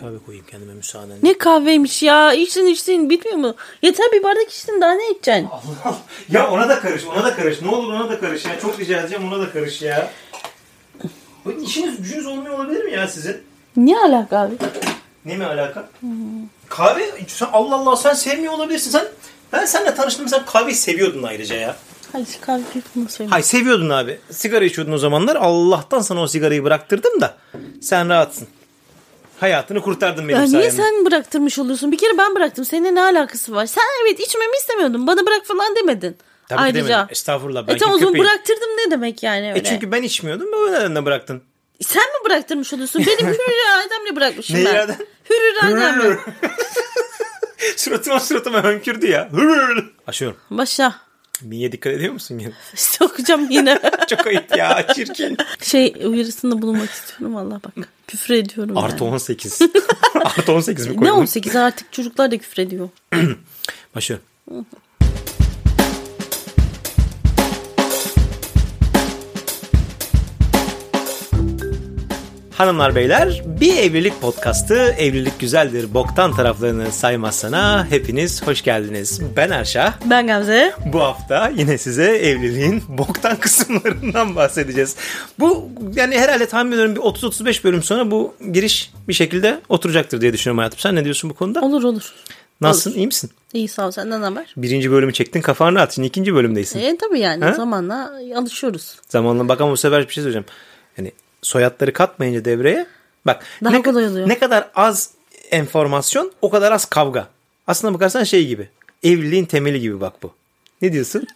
kahve 0.00 0.18
koyayım 0.26 0.46
kendime 0.50 0.74
müsaadenle. 0.74 1.18
Ne 1.22 1.38
kahveymiş 1.38 2.02
ya. 2.02 2.32
İçtin 2.32 2.66
içtin 2.66 3.10
bitmiyor 3.10 3.38
mu? 3.38 3.54
Yeter 3.82 4.06
bir 4.12 4.22
bardak 4.22 4.50
içtin 4.50 4.80
daha 4.80 4.92
ne 4.92 5.10
içeceksin? 5.10 5.44
Allah 5.52 5.60
Allah. 5.84 5.98
Ya 6.30 6.50
ona 6.50 6.68
da 6.68 6.80
karış, 6.80 7.04
ona 7.04 7.24
da 7.24 7.36
karış. 7.36 7.62
Ne 7.62 7.68
olur 7.68 7.92
ona 7.92 8.08
da 8.08 8.20
karış 8.20 8.44
ya. 8.44 8.60
Çok 8.60 8.78
rica 8.80 9.00
edeceğim 9.00 9.32
ona 9.32 9.40
da 9.40 9.50
karış 9.52 9.82
ya. 9.82 10.10
Bu 11.44 11.52
işiniz 11.52 12.02
gücünüz 12.02 12.26
olmuyor 12.26 12.58
olabilir 12.58 12.84
mi 12.84 12.92
ya 12.92 13.08
sizin? 13.08 13.36
Ne 13.76 13.98
alaka 13.98 14.38
abi? 14.38 14.54
Ne 15.24 15.36
mi 15.36 15.44
alaka? 15.44 15.88
Kahve, 16.68 17.10
sen 17.26 17.48
Allah 17.52 17.74
Allah 17.74 17.96
sen 17.96 18.14
sevmiyor 18.14 18.52
olabilirsin. 18.52 18.90
Sen 18.90 19.04
ben 19.52 19.64
seninle 19.64 19.94
tanıştığımda 19.94 20.28
sen 20.30 20.44
kahveyi 20.44 20.74
seviyordun 20.76 21.22
ayrıca 21.22 21.56
ya. 21.56 21.76
Hadi 22.12 22.40
kahve 22.40 22.62
yapma 22.74 23.08
söyle. 23.08 23.30
Hay 23.30 23.42
seviyordun 23.42 23.88
abi. 23.90 24.18
Sigara 24.30 24.64
içiyordun 24.64 24.92
o 24.92 24.98
zamanlar. 24.98 25.36
Allah'tan 25.36 26.00
sana 26.00 26.20
o 26.20 26.26
sigarayı 26.26 26.64
bıraktırdım 26.64 27.20
da 27.20 27.36
sen 27.80 28.08
rahatsın. 28.08 28.48
Hayatını 29.40 29.80
kurtardın 29.82 30.28
benim 30.28 30.40
Ya 30.40 30.46
niye 30.46 30.70
sayemde. 30.70 30.70
sen 30.98 31.06
bıraktırmış 31.06 31.58
oluyorsun? 31.58 31.92
Bir 31.92 31.98
kere 31.98 32.18
ben 32.18 32.34
bıraktım. 32.34 32.64
Seninle 32.64 32.94
ne 32.94 33.02
alakası 33.02 33.54
var? 33.54 33.66
Sen 33.66 33.82
evet 34.02 34.20
içmemi 34.20 34.56
istemiyordun. 34.56 35.06
Bana 35.06 35.26
bırak 35.26 35.46
falan 35.46 35.76
demedin. 35.76 36.16
Tabii 36.48 36.60
Ayrıca. 36.60 36.88
demedim. 36.88 37.06
Estağfurullah. 37.10 37.66
Ben 37.66 37.74
E 37.74 37.78
tamam 37.78 37.94
o 37.96 37.98
zaman 37.98 38.18
bıraktırdım 38.18 38.68
ne 38.86 38.90
demek 38.90 39.22
yani 39.22 39.48
öyle? 39.48 39.58
E 39.58 39.64
çünkü 39.64 39.92
ben 39.92 40.02
içmiyordum. 40.02 40.48
O 40.52 40.72
nedenle 40.72 41.04
bıraktın. 41.04 41.42
Sen 41.80 42.02
mi 42.02 42.24
bıraktırmış 42.24 42.72
oluyorsun? 42.72 43.04
Benim 43.06 43.26
hür 43.32 43.38
irademle 43.52 44.16
bırakmışım 44.16 44.56
Ne 44.56 44.64
ben. 44.64 44.70
iraden? 44.72 44.96
Hür 45.30 45.52
irademle. 45.54 46.16
suratıma 47.76 48.20
suratıma 48.20 48.64
hönkürdü 48.64 49.06
ya. 49.10 49.28
Hırr. 49.32 49.84
Aşıyorum. 50.06 50.38
Başla. 50.50 50.94
Miye 51.42 51.72
dikkat 51.72 51.92
ediyor 51.92 52.12
musun 52.12 52.38
yine? 52.38 52.52
Sokacağım 52.74 53.50
yine. 53.50 53.80
Çok 54.08 54.26
ayıp 54.26 54.56
ya 54.56 54.86
çirkin. 54.94 55.36
şey 55.62 55.94
uyarısında 56.04 56.62
bulunmak 56.62 56.90
istiyorum 56.90 57.36
valla 57.36 57.60
bak. 57.64 57.88
Küfür 58.06 58.34
ediyorum 58.34 58.78
Artı 58.78 59.04
yani. 59.04 59.14
18. 59.14 59.58
Artı 60.24 60.52
18 60.52 60.86
mi 60.86 60.92
Ne 60.92 60.96
koydun? 60.96 61.12
18 61.12 61.56
artık 61.56 61.92
çocuklar 61.92 62.30
da 62.30 62.38
küfür 62.38 62.62
ediyor. 62.62 62.88
Başlıyorum. 63.94 64.26
Hanımlar 72.58 72.94
beyler 72.94 73.42
bir 73.46 73.76
evlilik 73.76 74.20
podcastı 74.20 74.74
evlilik 74.74 75.40
güzeldir 75.40 75.94
boktan 75.94 76.34
taraflarını 76.36 76.92
saymazsana 76.92 77.86
hepiniz 77.90 78.42
hoş 78.46 78.62
geldiniz. 78.62 79.20
Ben 79.36 79.50
Erşah. 79.50 79.92
Ben 80.04 80.26
Gamze. 80.26 80.72
Bu 80.92 81.00
hafta 81.00 81.48
yine 81.56 81.78
size 81.78 82.04
evliliğin 82.16 82.82
boktan 82.88 83.36
kısımlarından 83.40 84.36
bahsedeceğiz. 84.36 84.96
Bu 85.38 85.68
yani 85.94 86.18
herhalde 86.18 86.46
tahmin 86.46 86.72
ediyorum 86.72 86.96
bir 86.96 87.00
30-35 87.00 87.64
bölüm 87.64 87.82
sonra 87.82 88.10
bu 88.10 88.34
giriş 88.52 88.90
bir 89.08 89.14
şekilde 89.14 89.60
oturacaktır 89.68 90.20
diye 90.20 90.32
düşünüyorum 90.32 90.58
hayatım. 90.58 90.78
Sen 90.78 90.94
ne 90.94 91.04
diyorsun 91.04 91.30
bu 91.30 91.34
konuda? 91.34 91.60
Olur 91.60 91.82
olur. 91.84 92.12
Nasılsın 92.60 92.98
iyi 92.98 93.06
misin? 93.06 93.30
İyi 93.52 93.68
sağ 93.68 93.86
ol 93.86 93.90
senden 93.90 94.22
haber? 94.22 94.54
Birinci 94.56 94.90
bölümü 94.90 95.12
çektin 95.12 95.40
kafanı 95.40 95.80
at. 95.80 95.94
Şimdi 95.94 96.08
ikinci 96.08 96.34
bölümdeysin. 96.34 96.78
E 96.80 96.96
tabii 96.96 97.20
yani 97.20 97.44
Ha? 97.44 97.52
zamanla 97.52 98.12
alışıyoruz. 98.36 98.96
Zamanla 99.08 99.48
bak 99.48 99.60
ama 99.60 99.72
bu 99.72 99.76
sefer 99.76 100.08
bir 100.08 100.12
şey 100.12 100.22
söyleyeceğim. 100.22 100.46
Yani 100.98 101.12
soyadları 101.42 101.92
katmayınca 101.92 102.44
devreye 102.44 102.86
bak 103.26 103.44
Daha 103.64 103.72
ne, 103.72 103.82
kolay 103.82 104.06
oluyor. 104.06 104.28
ne 104.28 104.38
kadar 104.38 104.68
az 104.74 105.10
enformasyon 105.50 106.32
o 106.42 106.50
kadar 106.50 106.72
az 106.72 106.84
kavga. 106.84 107.28
Aslına 107.66 107.94
bakarsan 107.94 108.24
şey 108.24 108.46
gibi. 108.46 108.68
Evliliğin 109.02 109.44
temeli 109.44 109.80
gibi 109.80 110.00
bak 110.00 110.22
bu. 110.22 110.32
Ne 110.82 110.92
diyorsun? 110.92 111.26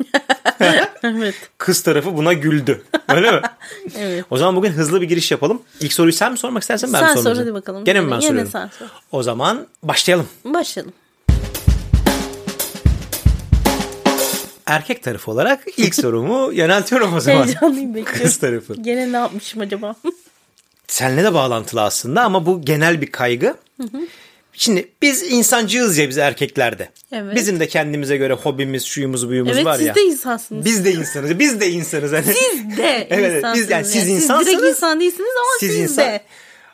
evet. 1.03 1.35
Kız 1.59 1.83
tarafı 1.83 2.17
buna 2.17 2.33
güldü. 2.33 2.83
Öyle 3.09 3.31
mi? 3.31 3.41
Evet. 3.99 4.25
O 4.31 4.37
zaman 4.37 4.57
bugün 4.57 4.71
hızlı 4.71 5.01
bir 5.01 5.09
giriş 5.09 5.31
yapalım. 5.31 5.63
İlk 5.81 5.93
soruyu 5.93 6.13
sen 6.13 6.33
mi 6.33 6.39
sormak 6.39 6.63
istersen 6.63 6.93
ben 6.93 7.03
mi 7.03 7.07
Sen 7.09 7.15
sormak 7.15 7.37
sor 7.37 7.43
hadi 7.43 7.55
bakalım. 7.55 7.85
Gene 7.85 8.01
mi 8.01 8.11
ben 8.11 8.17
Yine 8.17 8.27
soruyorum? 8.29 8.51
sen 8.51 8.71
sor. 8.79 8.87
O 9.13 9.23
zaman 9.23 9.67
başlayalım. 9.83 10.29
Başlayalım. 10.45 10.93
Erkek 14.67 15.03
tarafı 15.03 15.31
olarak 15.31 15.61
ilk 15.77 15.95
sorumu 15.95 16.53
yöneltiyorum 16.55 17.15
o 17.15 17.21
zaman. 17.21 17.45
Heyecanlıyım 17.45 17.95
bekliyorum. 17.95 18.23
Kız 18.23 18.37
tarafı. 18.37 18.75
Gene 18.75 19.13
ne 19.13 19.17
yapmışım 19.17 19.61
acaba? 19.61 19.97
Seninle 20.87 21.25
de 21.25 21.35
bağlantılı 21.35 21.83
aslında 21.83 22.23
ama 22.23 22.47
bu 22.47 22.63
genel 22.63 23.01
bir 23.01 23.07
kaygı. 23.13 23.55
Şimdi 24.55 24.89
biz 25.03 25.23
insancığız 25.33 25.99
ya 25.99 26.09
biz 26.09 26.19
erkeklerde. 26.19 26.89
Evet. 27.13 27.37
Bizim 27.37 27.61
de 27.61 27.69
kendimize 27.69 28.17
göre 28.17 28.33
hobimiz, 28.33 28.85
şuyumuz, 28.85 29.29
buyumuz 29.29 29.53
evet 29.57 29.65
var 29.67 29.77
siz 29.77 29.87
ya. 29.87 29.95
de 29.95 30.03
insansınız. 30.03 30.65
Biz 30.65 30.85
de 30.85 30.93
insanız. 30.93 31.39
Biz 31.39 31.61
de 31.61 31.71
insanız. 31.71 32.13
Hani. 32.13 32.25
Siz 32.25 32.77
de 32.77 33.07
Evet, 33.11 33.37
insansınız. 33.37 33.59
biz- 33.65 33.71
yani 33.71 33.85
siz 33.85 33.93
Siz 33.93 34.09
insansınız, 34.09 34.47
direkt 34.59 34.77
insan 34.77 35.01
değilsiniz 35.01 35.31
ama 35.37 35.47
siz 35.61 35.71
siz, 35.71 35.81
insan- 35.81 36.05
de 36.05 36.21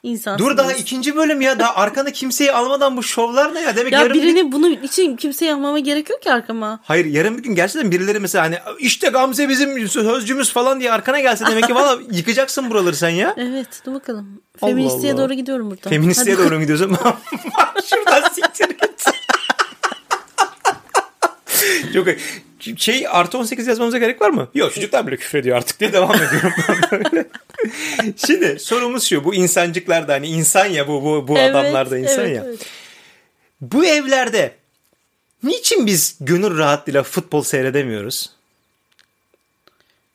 insansınız. 0.08 0.50
Dur 0.50 0.56
daha 0.56 0.72
ikinci 0.72 1.16
bölüm 1.16 1.40
ya. 1.40 1.58
Daha 1.58 1.74
arkana 1.74 2.10
kimseyi 2.10 2.52
almadan 2.52 2.96
bu 2.96 3.02
şovlar 3.02 3.54
ne 3.54 3.60
ya? 3.60 3.76
Demek 3.76 3.92
Ya 3.92 4.00
yarın 4.00 4.14
bir- 4.14 4.22
birini 4.22 4.52
bunun 4.52 4.70
için 4.82 5.16
kimseye 5.16 5.54
almama 5.54 5.78
gerek 5.78 6.10
yok 6.10 6.22
ki 6.22 6.32
arkama. 6.32 6.80
Hayır 6.84 7.04
yarın 7.04 7.38
bir 7.38 7.42
gün 7.42 7.54
gerçekten 7.54 7.90
birileri 7.92 8.20
mesela 8.20 8.44
hani 8.44 8.58
işte 8.78 9.08
Gamze 9.08 9.48
bizim 9.48 9.88
sözcümüz 9.88 10.52
falan 10.52 10.80
diye 10.80 10.92
arkana 10.92 11.20
gelse 11.20 11.46
demek 11.46 11.66
ki 11.66 11.74
valla 11.74 11.98
yıkacaksın 12.10 12.70
buraları 12.70 12.96
sen 12.96 13.08
ya. 13.08 13.34
Evet 13.38 13.82
dur 13.86 13.94
bakalım. 13.94 14.42
Allah 14.62 14.70
Feministliğe 14.70 15.12
Allah. 15.12 15.22
doğru 15.22 15.34
gidiyorum 15.34 15.70
burada. 15.70 15.88
Feministliğe 15.90 16.36
Hadi. 16.36 16.50
doğru 16.50 16.60
gidiyorsun? 16.60 16.96
Şuradan 17.90 18.28
siktir 18.28 18.68
git. 18.68 19.04
Çok 21.94 22.06
şey 22.80 23.06
artı 23.10 23.38
18 23.38 23.66
yazmamıza 23.66 23.98
gerek 23.98 24.22
var 24.22 24.30
mı? 24.30 24.48
Yok 24.54 24.74
çocuklar 24.74 25.06
bile 25.06 25.16
küfür 25.16 25.38
ediyor 25.38 25.56
artık 25.56 25.80
diye 25.80 25.92
devam 25.92 26.14
ediyorum. 26.14 26.52
Şimdi 28.26 28.58
sorumuz 28.58 29.04
şu 29.04 29.24
bu 29.24 29.34
insancıklar 29.34 30.08
da 30.08 30.12
hani 30.12 30.26
insan 30.26 30.66
ya 30.66 30.88
bu 30.88 31.04
bu, 31.04 31.28
bu 31.28 31.38
Evet, 31.38 31.50
adamlar 31.50 31.90
da 31.90 31.98
insan 31.98 32.24
evet, 32.24 32.36
ya. 32.36 32.44
evet. 32.46 32.66
Bu 33.60 33.84
evlerde 33.84 34.52
niçin 35.42 35.86
biz 35.86 36.16
gönül 36.20 36.58
rahatlığıyla 36.58 37.02
futbol 37.02 37.42
seyredemiyoruz? 37.42 38.30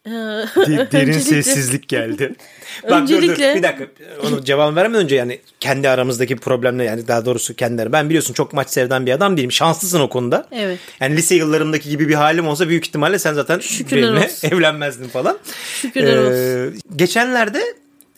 Ee, 0.05 0.09
De- 0.11 0.91
derin 0.91 1.07
öncelikle- 1.07 1.19
sessizlik 1.43 1.87
geldi. 1.87 2.33
Bak 2.89 3.01
dur 3.01 3.07
dur 3.09 3.15
Öncelikle- 3.15 3.55
bir 3.55 3.63
dakika. 3.63 3.85
Onu 4.27 4.43
cevap 4.43 4.75
vermeden 4.75 5.03
önce 5.03 5.15
yani 5.15 5.39
kendi 5.59 5.89
aramızdaki 5.89 6.35
problemle 6.35 6.83
yani 6.83 7.07
daha 7.07 7.25
doğrusu 7.25 7.53
kendileri. 7.55 7.91
Ben 7.91 8.09
biliyorsun 8.09 8.33
çok 8.33 8.53
maç 8.53 8.69
sevden 8.69 9.05
bir 9.05 9.11
adam 9.11 9.37
değilim. 9.37 9.51
Şanslısın 9.51 9.99
o 9.99 10.09
konuda. 10.09 10.47
Evet. 10.51 10.79
Yani 10.99 11.15
lise 11.17 11.35
yıllarımdaki 11.35 11.89
gibi 11.89 12.09
bir 12.09 12.13
halim 12.13 12.47
olsa 12.47 12.69
büyük 12.69 12.87
ihtimalle 12.87 13.19
sen 13.19 13.33
zaten 13.33 13.59
Şükürler 13.59 14.03
benimle 14.03 14.25
olsun. 14.25 14.47
evlenmezdin 14.51 15.07
falan. 15.07 15.37
Şükürler 15.81 16.17
olsun. 16.17 16.77
Ee, 16.77 16.95
geçenlerde 16.95 17.63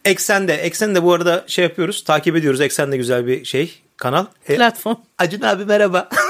Eksen'de, 0.06 0.53
Eksen'de 0.53 1.03
bu 1.03 1.13
arada 1.13 1.44
şey 1.47 1.63
yapıyoruz, 1.63 2.03
takip 2.03 2.35
ediyoruz. 2.35 2.62
Eksen'de 2.62 2.97
güzel 2.97 3.28
bir 3.28 3.46
şey, 3.46 3.73
kanal. 3.97 4.25
E, 4.50 4.56
Platform. 4.56 4.96
Acun 5.17 5.41
abi 5.41 5.66
merhaba. 5.66 6.09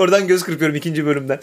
Oradan 0.00 0.26
göz 0.26 0.42
kırpıyorum 0.42 0.76
ikinci 0.76 1.06
bölümden. 1.06 1.40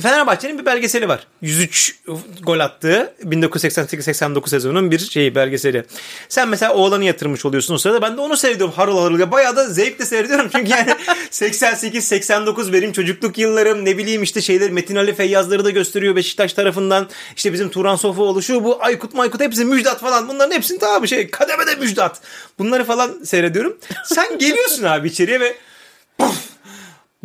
Fenerbahçe'nin 0.00 0.58
bir 0.58 0.66
belgeseli 0.66 1.08
var. 1.08 1.26
103 1.42 1.98
gol 2.42 2.60
attığı 2.60 3.14
1988-89 3.24 4.48
sezonunun 4.48 4.90
bir 4.90 4.98
şeyi 4.98 5.34
belgeseli. 5.34 5.84
Sen 6.28 6.48
mesela 6.48 6.74
oğlanı 6.74 7.04
yatırmış 7.04 7.44
oluyorsun 7.44 7.74
o 7.74 7.78
sırada. 7.78 8.02
Ben 8.02 8.16
de 8.16 8.20
onu 8.20 8.36
seyrediyorum 8.36 8.74
harıl 8.76 8.98
harıl. 8.98 9.18
Ya 9.18 9.30
Bayağı 9.30 9.56
da 9.56 9.68
zevkle 9.68 10.06
seyrediyorum. 10.06 10.48
Çünkü 10.52 10.70
yani 10.70 10.90
88-89 11.30 12.72
benim 12.72 12.92
çocukluk 12.92 13.38
yıllarım. 13.38 13.84
Ne 13.84 13.98
bileyim 13.98 14.22
işte 14.22 14.40
şeyler 14.40 14.70
Metin 14.70 14.96
Ali 14.96 15.14
Feyyazları 15.14 15.64
da 15.64 15.70
gösteriyor 15.70 16.16
Beşiktaş 16.16 16.52
tarafından. 16.52 17.08
İşte 17.36 17.52
bizim 17.52 17.70
Turan 17.70 17.96
Sofuoğlu 17.96 18.42
şu 18.42 18.64
bu 18.64 18.78
Aykut 18.84 19.14
Maykut 19.14 19.40
hepsi 19.40 19.64
Müjdat 19.64 20.00
falan. 20.00 20.28
Bunların 20.28 20.54
hepsini 20.54 20.78
tamam 20.78 21.08
şey 21.08 21.30
kademede 21.30 21.74
Müjdat. 21.74 22.20
Bunları 22.58 22.84
falan 22.84 23.24
seyrediyorum. 23.24 23.76
Sen 24.04 24.38
geliyorsun 24.38 24.84
abi 24.84 25.08
içeriye 25.08 25.40
ve 25.40 25.56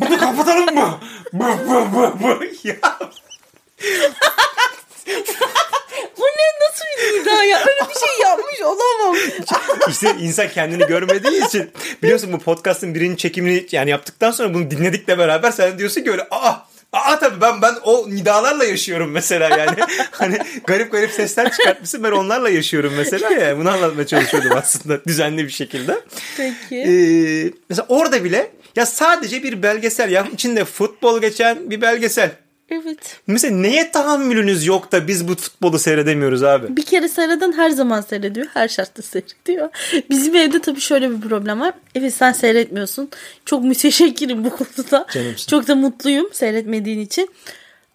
bunu 0.00 0.18
kapatalım 0.18 0.74
mı? 0.74 1.00
Bu, 1.32 1.44
bu, 1.44 1.92
bu, 1.94 2.12
bu. 2.22 2.44
Ya 2.64 2.76
Bu 6.18 6.22
ne 6.24 6.46
nasıl 6.60 6.84
bir 6.98 7.20
iddia 7.22 7.42
ya? 7.44 7.58
Öyle 7.58 7.90
bir 7.90 7.98
şey 8.00 8.20
yapmış 8.22 8.60
olamam. 8.60 9.16
işte 9.88 10.14
insan 10.20 10.48
kendini 10.48 10.86
görmediği 10.86 11.46
için 11.46 11.70
biliyorsun 12.02 12.32
bu 12.32 12.38
podcast'ın 12.38 12.94
birinci 12.94 13.16
çekimini 13.16 13.66
yani 13.72 13.90
yaptıktan 13.90 14.30
sonra 14.30 14.54
bunu 14.54 14.70
dinledikle 14.70 15.18
beraber 15.18 15.50
sen 15.50 15.78
diyorsun 15.78 16.02
ki 16.02 16.10
öyle 16.10 16.26
aa 16.30 16.54
Aa 16.92 17.18
tabii 17.18 17.40
ben 17.40 17.62
ben 17.62 17.74
o 17.82 18.06
nidalarla 18.10 18.64
yaşıyorum 18.64 19.10
mesela 19.10 19.58
yani. 19.58 19.76
hani 20.10 20.38
garip 20.66 20.92
garip 20.92 21.10
sesler 21.10 21.52
çıkartmışsın 21.52 22.04
ben 22.04 22.10
onlarla 22.10 22.50
yaşıyorum 22.50 22.92
mesela 22.96 23.30
ya. 23.30 23.58
Bunu 23.58 23.70
anlatmaya 23.70 24.06
çalışıyordum 24.06 24.50
aslında 24.56 25.04
düzenli 25.04 25.44
bir 25.44 25.52
şekilde. 25.52 26.00
Peki. 26.36 26.76
Ee, 26.76 27.52
mesela 27.68 27.86
orada 27.88 28.24
bile 28.24 28.50
ya 28.76 28.86
sadece 28.86 29.42
bir 29.42 29.62
belgesel 29.62 30.10
ya 30.10 30.26
içinde 30.32 30.64
futbol 30.64 31.20
geçen 31.20 31.70
bir 31.70 31.80
belgesel. 31.80 32.30
Evet. 32.72 33.20
Mesela 33.26 33.56
neye 33.56 33.90
tahammülünüz 33.90 34.66
yok 34.66 34.92
da 34.92 35.08
biz 35.08 35.28
bu 35.28 35.34
futbolu 35.36 35.78
seyredemiyoruz 35.78 36.42
abi? 36.42 36.76
Bir 36.76 36.82
kere 36.82 37.08
seyreden 37.08 37.52
her 37.52 37.70
zaman 37.70 38.00
seyrediyor. 38.00 38.46
Her 38.54 38.68
şartta 38.68 39.02
seyrediyor. 39.02 39.68
Bizim 40.10 40.36
evde 40.36 40.60
tabii 40.60 40.80
şöyle 40.80 41.10
bir 41.10 41.20
problem 41.28 41.60
var. 41.60 41.74
Evet 41.94 42.14
sen 42.14 42.32
seyretmiyorsun. 42.32 43.08
Çok 43.44 43.64
müteşekkirim 43.64 44.44
bu 44.44 44.50
konuda. 44.50 45.06
Canımsın. 45.14 45.46
Çok 45.50 45.68
da 45.68 45.74
mutluyum 45.74 46.28
seyretmediğin 46.32 47.00
için. 47.00 47.30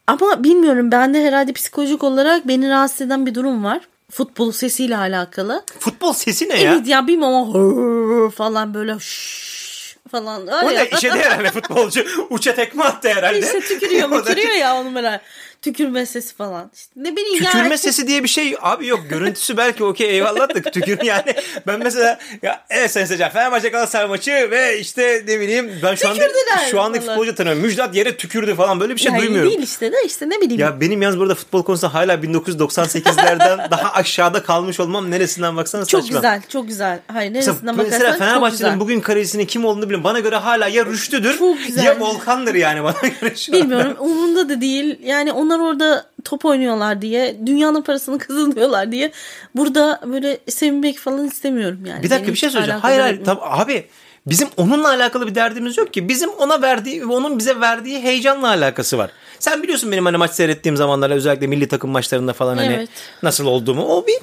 Ama 0.08 0.44
bilmiyorum 0.44 0.92
bende 0.92 1.24
herhalde 1.24 1.54
psikolojik 1.54 2.04
olarak 2.04 2.48
beni 2.48 2.70
rahatsız 2.70 3.02
eden 3.02 3.26
bir 3.26 3.36
durum 3.36 3.64
var. 3.64 3.82
futbol 4.12 4.52
sesiyle 4.52 4.98
alakalı. 4.98 5.64
Futbol 5.80 6.14
sesi 6.14 6.50
ne 6.50 6.62
ya? 6.62 6.74
Evet 6.74 6.88
ya 6.88 7.08
bilmiyorum 7.08 7.36
ama 7.36 8.30
falan 8.30 8.74
böyle 8.74 9.00
şşş 9.00 9.65
falan. 10.12 10.48
Var 10.48 10.64
O 10.64 10.70
ne 10.74 10.90
işe 10.90 11.14
de 11.14 11.20
herhalde 11.20 11.52
futbolcu. 11.52 12.06
Uça 12.30 12.56
tekme 12.56 12.84
attı 12.84 13.10
herhalde. 13.10 13.40
İşte 13.40 13.60
tükürüyor 13.60 14.10
mükürüyor 14.10 14.54
ya 14.54 14.76
onu 14.76 14.96
böyle. 14.96 15.22
Tükürme 15.66 16.06
sesi 16.06 16.36
falan. 16.36 16.72
İşte 16.76 16.92
ne 16.96 17.12
bileyim 17.16 17.44
Tükürme 17.46 17.64
yani. 17.64 17.78
sesi 17.78 18.08
diye 18.08 18.24
bir 18.24 18.28
şey 18.28 18.56
abi 18.62 18.88
yok. 18.88 19.00
Görüntüsü 19.10 19.58
belki 19.58 19.84
okey 19.84 20.10
eyvallah 20.10 20.56
da 20.56 20.62
tükür 20.72 21.02
yani. 21.04 21.36
Ben 21.68 21.80
mesela 21.80 22.20
ya 22.42 22.66
evet 22.70 22.92
Sayın 22.92 23.06
Seçer 23.08 23.34
Fenerbahçe 23.34 23.70
Galatasaray 23.70 24.08
maçı 24.08 24.48
ve 24.52 24.80
işte 24.80 25.24
ne 25.28 25.40
bileyim 25.40 25.72
ben 25.84 25.96
şu 25.96 26.10
anda 26.10 26.20
Tükürdüler 26.20 26.68
şu 26.72 26.82
andaki 26.82 27.04
vallahi. 27.06 27.16
futbolcu 27.16 27.36
tanıyorum. 27.36 27.62
Müjdat 27.62 27.96
yere 27.96 28.18
tükürdü 28.18 28.56
falan 28.56 28.80
böyle 28.80 28.96
bir 28.96 29.00
şey 29.02 29.12
Yani 29.12 29.22
duymuyorum. 29.22 29.50
değil 29.50 29.62
işte 29.64 29.92
de 29.92 29.96
işte 30.06 30.30
ne 30.30 30.42
bileyim. 30.42 30.62
Ya 30.62 30.82
benim 30.82 31.02
yalnız 31.02 31.20
burada 31.20 31.36
futbol 31.36 31.64
konusunda 31.64 31.94
hala 31.94 32.14
1998'lerden 32.14 33.58
daha 33.72 33.94
aşağıda 33.94 34.44
kalmış 34.44 34.80
olmam 34.80 35.12
neresinden 35.12 35.58
baksana 35.58 35.86
çok 35.86 36.02
saçma. 36.02 36.18
güzel 36.18 36.42
çok 36.50 36.68
güzel. 36.68 37.00
Hayır 37.14 37.32
Mesela, 37.32 37.54
neresinden 37.54 37.76
mesela 37.76 38.00
bakarsan 38.00 38.12
çok 38.12 38.28
Fenerbahçe'nin 38.28 38.80
bugün 38.80 39.00
kalecinin 39.00 39.46
kim 39.46 39.66
olduğunu 39.66 39.82
bilmiyorum. 39.84 40.04
Bana 40.04 40.20
göre 40.20 40.36
hala 40.36 40.68
ya 40.68 40.86
Rüştü'dür 40.86 41.38
Çok 41.38 41.58
ya 41.84 42.00
Volkan'dır 42.00 42.56
yani 42.56 42.84
bana 42.84 42.96
göre 43.22 43.36
şu 43.36 43.54
anda. 43.56 43.64
Bilmiyorum 43.64 43.96
umurumda 44.00 44.50
da 44.50 44.62
değil. 44.62 45.00
Yani 45.04 45.32
onlar 45.56 45.70
orada 45.70 46.06
top 46.24 46.46
oynuyorlar 46.46 47.02
diye, 47.02 47.36
dünyanın 47.46 47.82
parasını 47.82 48.18
kazanıyorlar 48.28 48.92
diye 48.92 49.12
burada 49.56 50.02
böyle 50.06 50.38
sevinmek 50.50 50.98
falan 50.98 51.26
istemiyorum 51.26 51.86
yani. 51.86 52.04
Bir 52.04 52.10
dakika 52.10 52.24
Benim 52.24 52.34
bir 52.34 52.40
şey 52.40 52.50
söyleyeceğim. 52.50 52.82
Hayır 52.82 53.00
hayır 53.00 53.26
tam, 53.26 53.40
abi 53.42 53.88
bizim 54.28 54.48
onunla 54.58 54.90
alakalı 54.90 55.28
bir 55.28 55.36
derdimiz 55.36 55.78
yok 55.78 55.94
ki. 55.94 56.10
Bizim 56.10 56.30
ona 56.30 56.62
verdiği 56.62 57.06
onun 57.06 57.40
bize 57.40 57.62
verdiği 57.62 58.00
heyecanla 58.00 58.48
alakası 58.48 58.98
var. 58.98 59.12
Sen 59.40 59.64
biliyorsun 59.64 59.92
benim 59.92 60.06
hani 60.06 60.18
maç 60.18 60.32
seyrettiğim 60.32 60.78
zamanlarda 60.78 61.16
özellikle 61.16 61.48
milli 61.48 61.68
takım 61.68 61.90
maçlarında 61.90 62.34
falan 62.34 62.58
hani 62.58 62.74
Evet. 62.74 62.90
nasıl 63.24 63.46
olduğumu. 63.46 63.86
O 63.86 64.08
bir 64.08 64.16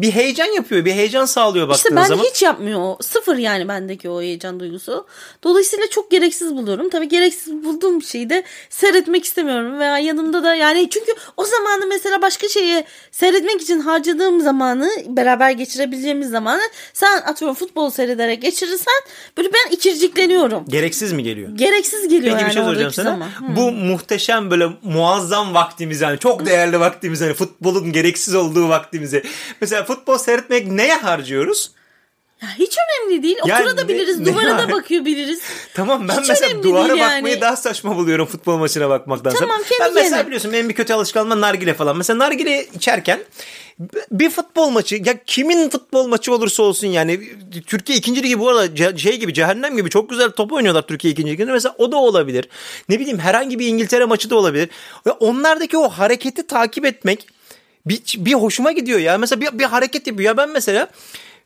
bir 0.00 0.10
heyecan 0.10 0.46
yapıyor. 0.46 0.84
Bir 0.84 0.92
heyecan 0.92 1.24
sağlıyor 1.24 1.68
baktığın 1.68 1.78
İşte 1.88 1.96
ben 1.96 2.04
zaman. 2.04 2.24
hiç 2.24 2.42
yapmıyor 2.42 2.80
o. 2.80 2.98
Sıfır 3.00 3.36
yani 3.36 3.68
bendeki 3.68 4.10
o 4.10 4.22
heyecan 4.22 4.60
duygusu. 4.60 5.06
Dolayısıyla 5.44 5.86
çok 5.90 6.10
gereksiz 6.10 6.54
buluyorum. 6.56 6.90
Tabii 6.90 7.08
gereksiz 7.08 7.64
bulduğum 7.64 8.02
şeyi 8.02 8.30
de 8.30 8.44
seyretmek 8.70 9.24
istemiyorum. 9.24 9.78
Veya 9.78 9.98
yanımda 9.98 10.42
da 10.42 10.54
yani 10.54 10.90
çünkü 10.90 11.12
o 11.36 11.44
zamanı 11.44 11.86
mesela 11.86 12.22
başka 12.22 12.48
şeyi 12.48 12.84
seyretmek 13.10 13.60
için 13.60 13.80
harcadığım 13.80 14.40
zamanı 14.40 14.90
beraber 15.06 15.50
geçirebileceğimiz 15.50 16.30
zamanı 16.30 16.62
sen 16.92 17.16
atıyorum 17.20 17.56
futbol 17.56 17.90
seyrederek 17.90 18.42
geçirirsen 18.42 18.94
böyle 19.36 19.48
ben 19.52 19.70
ikircikleniyorum. 19.70 20.64
Gereksiz 20.68 21.12
mi 21.12 21.22
geliyor? 21.22 21.48
Gereksiz 21.54 22.08
geliyor 22.08 22.32
Peki 22.32 22.42
yani 22.42 22.48
bir 22.50 22.54
şey 22.54 22.62
soracağım 22.62 22.92
sana. 22.92 23.10
zaman. 23.10 23.26
Hı. 23.26 23.56
Bu 23.56 23.72
muhteşem 23.72 24.50
böyle 24.50 24.68
muazzam 24.82 25.54
vaktimiz 25.54 26.00
yani 26.00 26.18
çok 26.18 26.46
değerli 26.46 26.80
vaktimiz 26.80 27.20
yani 27.20 27.34
futbolun 27.34 27.92
gereksiz 27.92 28.34
olduğu 28.34 28.68
vaktimizi. 28.68 29.22
Mesela 29.60 29.84
futbol 29.88 30.18
seyretmek 30.18 30.66
neye 30.66 30.94
harcıyoruz? 30.94 31.70
Ya 32.42 32.48
hiç 32.58 32.76
önemli 32.78 33.22
değil. 33.22 33.36
Yani 33.46 33.68
Oturabiliriz, 33.68 34.18
ne- 34.18 34.26
duvara 34.26 34.54
ne- 34.54 34.62
da 34.62 34.72
bakıyor 34.72 35.04
biliriz. 35.04 35.40
Tamam 35.74 36.08
ben 36.08 36.20
Hiç 36.20 36.28
mesela 36.28 36.62
duvara 36.62 36.88
değil 36.88 37.00
bakmayı 37.00 37.34
yani. 37.34 37.40
daha 37.40 37.56
saçma 37.56 37.96
buluyorum 37.96 38.26
futbol 38.26 38.56
maçına 38.56 38.88
bakmaktansa. 38.88 39.38
Tamam, 39.38 39.56
kendi 39.68 39.80
Ben 39.80 39.94
mesela 39.94 40.10
kendine. 40.10 40.26
biliyorsun 40.26 40.52
benim 40.52 40.68
bir 40.68 40.74
kötü 40.74 40.92
alışkanlığım 40.92 41.40
nargile 41.40 41.74
falan. 41.74 41.96
Mesela 41.96 42.18
nargile 42.18 42.66
içerken 42.74 43.20
bir 44.10 44.30
futbol 44.30 44.70
maçı 44.70 44.96
ya 45.04 45.14
kimin 45.26 45.68
futbol 45.70 46.06
maçı 46.06 46.34
olursa 46.34 46.62
olsun 46.62 46.86
yani 46.86 47.20
Türkiye 47.66 47.98
ikinci 47.98 48.22
ligi 48.22 48.38
bu 48.38 48.48
arada 48.48 48.98
şey 48.98 49.16
gibi 49.16 49.34
cehennem 49.34 49.76
gibi 49.76 49.90
çok 49.90 50.10
güzel 50.10 50.30
top 50.30 50.52
oynuyorlar 50.52 50.82
Türkiye 50.82 51.12
ikinci 51.12 51.32
liginde. 51.32 51.52
Mesela 51.52 51.74
o 51.78 51.92
da 51.92 51.96
olabilir. 51.96 52.48
Ne 52.88 53.00
bileyim 53.00 53.18
herhangi 53.18 53.58
bir 53.58 53.66
İngiltere 53.66 54.04
maçı 54.04 54.30
da 54.30 54.36
olabilir. 54.36 54.68
Onlardaki 55.20 55.76
o 55.78 55.88
hareketi 55.88 56.46
takip 56.46 56.84
etmek 56.84 57.26
bir, 57.88 58.02
bir 58.16 58.34
hoşuma 58.34 58.72
gidiyor 58.72 58.98
ya. 58.98 59.18
Mesela 59.18 59.40
bir, 59.40 59.58
bir 59.58 59.64
hareket 59.64 60.06
yapıyor. 60.06 60.26
Ya 60.26 60.36
ben 60.36 60.50
mesela 60.50 60.88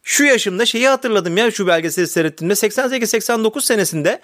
şu 0.03 0.25
yaşımda 0.25 0.67
şeyi 0.67 0.89
hatırladım 0.89 1.37
ya 1.37 1.51
şu 1.51 1.67
belgeseli 1.67 2.07
seyrettiğimde 2.07 2.55
88-89 2.55 3.63
senesinde 3.63 4.21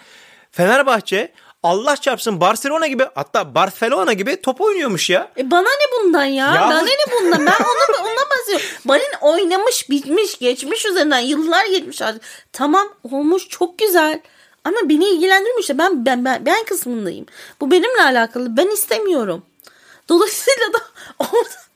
Fenerbahçe 0.53 1.33
Allah 1.63 1.97
çarpsın 1.97 2.41
Barcelona 2.41 2.87
gibi 2.87 3.07
hatta 3.15 3.55
Barcelona 3.55 4.13
gibi 4.13 4.43
top 4.43 4.61
oynuyormuş 4.61 5.11
ya. 5.11 5.29
E 5.37 5.51
bana 5.51 5.69
ne 5.69 6.05
bundan 6.05 6.25
ya? 6.25 6.55
Ya 6.55 6.61
bana 6.61 6.83
bu- 6.83 6.87
ne 6.87 7.13
bundan? 7.13 7.47
Ben 7.47 7.53
onu 7.65 8.09
ondan 8.09 8.27
bahsediyorum. 8.31 8.67
Balin 8.85 9.13
oynamış, 9.21 9.91
bitmiş, 9.91 10.39
geçmiş 10.39 10.87
üzerinden 10.87 11.19
yıllar 11.19 11.67
geçmiş 11.67 12.03
artık. 12.03 12.23
Tamam 12.53 12.89
olmuş 13.13 13.49
çok 13.49 13.79
güzel. 13.79 14.21
Ama 14.65 14.77
beni 14.85 15.05
ilgilendirmiyor 15.05 15.59
işte. 15.61 15.79
Ben 15.79 16.07
ben 16.07 16.25
ben, 16.25 16.47
ben 16.47 16.65
kısmındayım. 16.65 17.27
Bu 17.61 17.71
benimle 17.71 18.03
alakalı. 18.03 18.57
Ben 18.57 18.69
istemiyorum. 18.69 19.43
Dolayısıyla 20.09 20.73
da 20.73 20.79
orada 21.19 21.68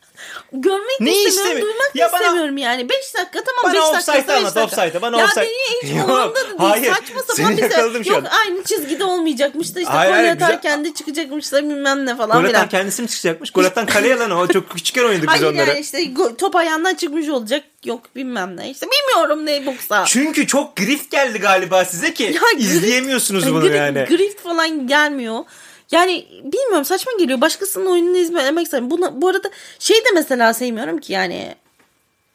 görmek 0.53 1.01
Neyi 1.01 1.29
istemiyorum, 1.29 1.59
istemi- 1.59 1.63
duymak 1.63 1.91
Ya 1.95 2.13
bana- 2.13 2.21
istemiyorum 2.23 2.57
yani. 2.57 2.89
5 2.89 3.15
dakika 3.15 3.45
tamam 3.45 3.65
Bana 3.65 3.73
5 3.73 3.81
dakika. 3.83 3.99
offside'ı 3.99 4.29
beş 4.29 4.37
anlat, 4.37 4.57
offside'ı, 4.57 5.03
bana 5.03 5.19
ya 5.19 5.25
offside- 5.27 5.49
hiç 5.83 5.91
umurumda 6.05 6.35
değil. 6.35 6.57
hayır. 6.59 6.93
Saçma 6.95 7.23
sapan 7.23 7.51
yakaladım 7.57 8.05
şey. 8.05 8.13
şu 8.13 8.19
Yok 8.19 8.27
an. 8.27 8.31
aynı 8.47 8.65
çizgide 8.65 9.05
olmayacakmış 9.05 9.75
da 9.75 9.81
işte 9.81 9.93
Hayır, 9.93 10.11
gol 10.13 10.17
hayır, 10.19 10.33
atarken 10.37 10.79
güzel. 10.79 10.91
de 10.93 10.95
çıkacakmış 10.95 11.53
da 11.53 11.63
bilmem 11.63 12.07
ne 12.07 12.17
falan 12.17 12.43
Gol 12.43 12.49
atan 12.49 12.69
kendisi 12.69 13.03
mi 13.03 13.09
çıkacakmış? 13.09 13.51
Gol 13.51 13.65
atan 13.65 13.87
kaleye 13.87 14.17
lan 14.19 14.31
o. 14.31 14.47
Çok 14.53 14.71
küçükken 14.71 15.03
oynadık 15.05 15.23
biz 15.23 15.29
Hayır 15.31 15.55
onları. 15.55 15.69
yani 15.71 15.81
işte 15.81 16.11
top 16.39 16.57
ayağından 16.57 16.95
çıkmış 16.95 17.29
olacak. 17.29 17.65
Yok 17.85 18.01
bilmem 18.17 18.57
ne. 18.57 18.71
İşte 18.71 18.87
bilmiyorum 18.87 19.47
ne 19.47 19.67
boksa. 19.67 20.05
Çünkü 20.07 20.47
çok 20.47 20.77
grift 20.77 21.11
geldi 21.11 21.39
galiba 21.39 21.85
size 21.85 22.15
ki 22.15 22.23
Ya 22.23 22.31
grift- 22.31 22.59
izleyemiyorsunuz 22.59 23.55
bunu 23.55 23.75
yani. 23.77 24.05
Grift 24.09 24.41
falan 24.43 24.87
gelmiyor. 24.87 25.45
Yani 25.93 26.27
bilmiyorum 26.45 26.85
saçma 26.85 27.13
geliyor. 27.19 27.41
Başkasının 27.41 27.87
oyununu 27.87 28.17
izlemek 28.17 28.65
istemiyorum. 28.65 28.99
Buna, 28.99 29.23
bu 29.23 29.29
arada 29.29 29.51
şey 29.79 29.97
de 29.97 30.09
mesela 30.15 30.55
sevmiyorum 30.55 30.99
ki 30.99 31.13
yani 31.13 31.55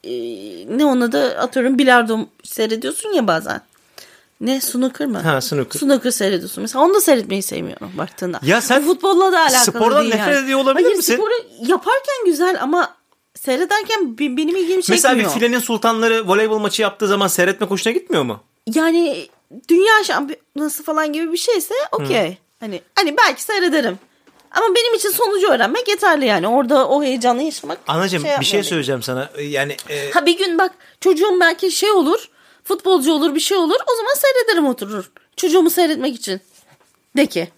e, 0.04 0.12
ne 0.78 0.86
ona 0.86 1.12
da 1.12 1.20
atıyorum 1.20 1.78
bilardo 1.78 2.20
seyrediyorsun 2.44 3.10
ya 3.14 3.28
bazen. 3.28 3.62
Ne 4.42 4.62
snooker 4.62 5.08
mı? 5.08 5.20
Ha, 5.20 5.42
snooker. 5.42 5.80
Snooker 5.80 6.12
seyrediyorsun. 6.12 6.62
Mesela 6.62 6.86
onu 6.86 6.94
da 6.94 7.02
seyretmeyi 7.02 7.42
sevmiyorum 7.44 7.92
baktığında. 7.98 8.40
Ya 8.44 8.62
sen 8.62 8.84
Bu 8.84 8.88
futbolla 8.88 9.32
da 9.32 9.40
alakalı 9.42 9.60
spordan 9.78 10.02
değil 10.04 10.16
nefret 10.16 10.36
yani. 10.36 10.44
ediyor 10.46 10.60
olabilir 10.60 10.84
Hayır, 10.86 10.98
misin? 10.98 11.16
sporu 11.16 11.34
yaparken 11.68 12.26
güzel 12.26 12.58
ama 12.62 12.96
seyrederken 13.36 14.18
be- 14.18 14.38
benim 14.38 14.56
ilgimi 14.56 14.84
çekmiyor. 14.84 14.84
Mesela 14.90 15.18
bir 15.18 15.26
filenin 15.30 15.60
sultanları 15.60 16.28
voleybol 16.28 16.60
maçı 16.60 16.82
yaptığı 16.82 17.08
zaman 17.08 17.28
seyretmek 17.28 17.70
hoşuna 17.72 17.94
gitmiyor 17.94 18.24
mu? 18.24 18.40
yani 18.76 19.28
dünya 19.70 20.04
şampiyonası 20.04 20.84
falan 20.84 21.14
gibi 21.14 21.32
bir 21.32 21.38
şeyse 21.38 21.74
okey. 21.92 22.38
Hani 22.60 22.82
hani 22.96 23.18
belki 23.18 23.44
seyrederim. 23.44 24.00
Ama 24.52 24.76
benim 24.76 24.94
için 24.94 25.10
sonucu 25.10 25.48
öğrenmek 25.48 25.88
yeterli 25.88 26.26
yani. 26.26 26.48
Orada 26.48 26.88
o 26.88 27.04
heyecanı 27.04 27.44
yaşamak. 27.44 27.78
Anacığım 27.88 28.20
bir 28.24 28.28
şey 28.28 28.32
yapmıyor 28.32 28.54
beni. 28.54 28.64
söyleyeceğim 28.64 29.04
sana. 29.04 29.30
Yani 29.42 29.76
e, 29.90 30.12
Ha 30.12 30.26
bir 30.26 30.38
gün 30.38 30.58
bak 30.58 30.72
çocuğum 31.02 31.38
belki 31.40 31.72
şey 31.72 31.92
olur. 31.92 32.30
Futbolcu 32.64 33.12
olur 33.14 33.36
bir 33.36 33.40
şey 33.40 33.58
olur. 33.58 33.76
O 33.94 33.96
zaman 33.96 34.14
seyrederim 34.16 34.66
oturur. 34.68 35.12
Çocuğumu 35.36 35.70
seyretmek 35.70 36.16
için. 36.16 36.42
De 37.18 37.26
ki. 37.26 37.50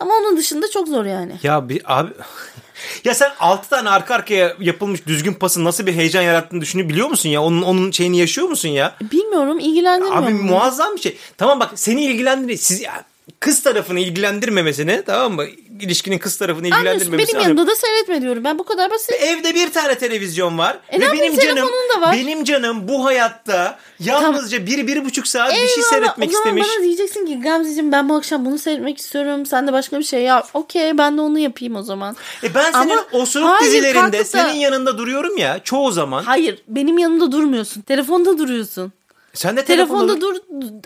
Ama 0.00 0.14
onun 0.14 0.36
dışında 0.36 0.70
çok 0.70 0.88
zor 0.88 1.04
yani. 1.04 1.32
ya 1.42 1.68
bir 1.68 1.82
abi 1.98 2.10
ya 3.04 3.14
sen 3.14 3.30
6 3.40 3.68
tane 3.68 3.90
arka 3.90 4.14
arkaya 4.14 4.56
yapılmış 4.60 5.06
düzgün 5.06 5.34
pasın 5.34 5.64
nasıl 5.64 5.86
bir 5.86 5.92
heyecan 5.94 6.22
yarattığını 6.22 6.60
düşünüyor 6.60 6.88
biliyor 6.88 7.08
musun 7.08 7.28
ya? 7.28 7.42
Onun 7.42 7.62
onun 7.62 7.90
şeyini 7.90 8.18
yaşıyor 8.18 8.48
musun 8.48 8.68
ya? 8.68 8.94
Bilmiyorum 9.12 9.58
ilgilendirmiyor. 9.58 10.22
Abi 10.22 10.32
mu? 10.32 10.42
muazzam 10.42 10.96
bir 10.96 11.00
şey. 11.00 11.18
Tamam 11.38 11.60
bak 11.60 11.70
seni 11.74 12.04
ilgilendir 12.04 12.56
siz 12.56 12.80
ya, 12.80 13.04
kız 13.44 13.62
tarafını 13.62 14.00
ilgilendirmemesini 14.00 15.02
tamam 15.06 15.32
mı? 15.32 15.44
İlişkinin 15.80 16.18
kız 16.18 16.36
tarafını 16.36 16.66
Anlıyorsun 16.66 16.80
ilgilendirmemesini 16.86 17.34
benim 17.36 17.48
yanımda 17.48 17.66
da 17.66 17.76
seyretme 17.76 18.22
diyorum. 18.22 18.44
Ben 18.44 18.58
bu 18.58 18.64
kadar 18.64 18.90
basit. 18.90 19.10
Evde 19.12 19.54
bir 19.54 19.72
tane 19.72 19.94
televizyon 19.98 20.58
var. 20.58 20.78
E 20.88 20.96
ne 20.96 21.00
ve 21.00 21.04
yapayım, 21.04 21.24
benim 21.36 21.40
canım 21.40 21.54
telefonun 21.54 21.88
da 21.96 22.00
var. 22.06 22.12
benim 22.16 22.44
canım 22.44 22.88
bu 22.88 23.04
hayatta 23.04 23.78
yalnızca 24.00 24.66
bir, 24.66 24.86
bir 24.86 25.04
buçuk 25.04 25.26
saat 25.26 25.50
bir 25.50 25.54
şey 25.56 25.66
Eyvallah, 25.66 25.90
seyretmek 25.90 26.28
o 26.28 26.32
zaman 26.32 26.56
istemiş. 26.56 26.68
bana 26.76 26.84
diyeceksin 26.84 27.26
ki 27.26 27.40
Gamzeciğim 27.40 27.92
ben 27.92 28.08
bu 28.08 28.14
akşam 28.14 28.44
bunu 28.44 28.58
seyretmek 28.58 28.98
istiyorum. 28.98 29.46
Sen 29.46 29.68
de 29.68 29.72
başka 29.72 29.98
bir 29.98 30.04
şey 30.04 30.22
yap. 30.22 30.48
Okey 30.54 30.98
ben 30.98 31.16
de 31.16 31.20
onu 31.20 31.38
yapayım 31.38 31.76
o 31.76 31.82
zaman. 31.82 32.16
E 32.42 32.54
ben 32.54 32.72
senin 32.72 32.90
Ama 32.90 33.04
osuruk 33.12 33.48
hayır, 33.48 33.72
dizilerinde 33.72 34.00
kalkıp 34.00 34.20
da- 34.20 34.24
senin 34.24 34.52
yanında 34.58 34.98
duruyorum 34.98 35.36
ya 35.36 35.60
çoğu 35.64 35.92
zaman. 35.92 36.22
Hayır 36.24 36.62
benim 36.68 36.98
yanımda 36.98 37.32
durmuyorsun. 37.32 37.80
Telefonda 37.82 38.38
duruyorsun. 38.38 38.92
Sen 39.34 39.56
de 39.56 39.64
Telefonda 39.64 40.14
telefonda 40.14 40.20
dur. 40.20 40.36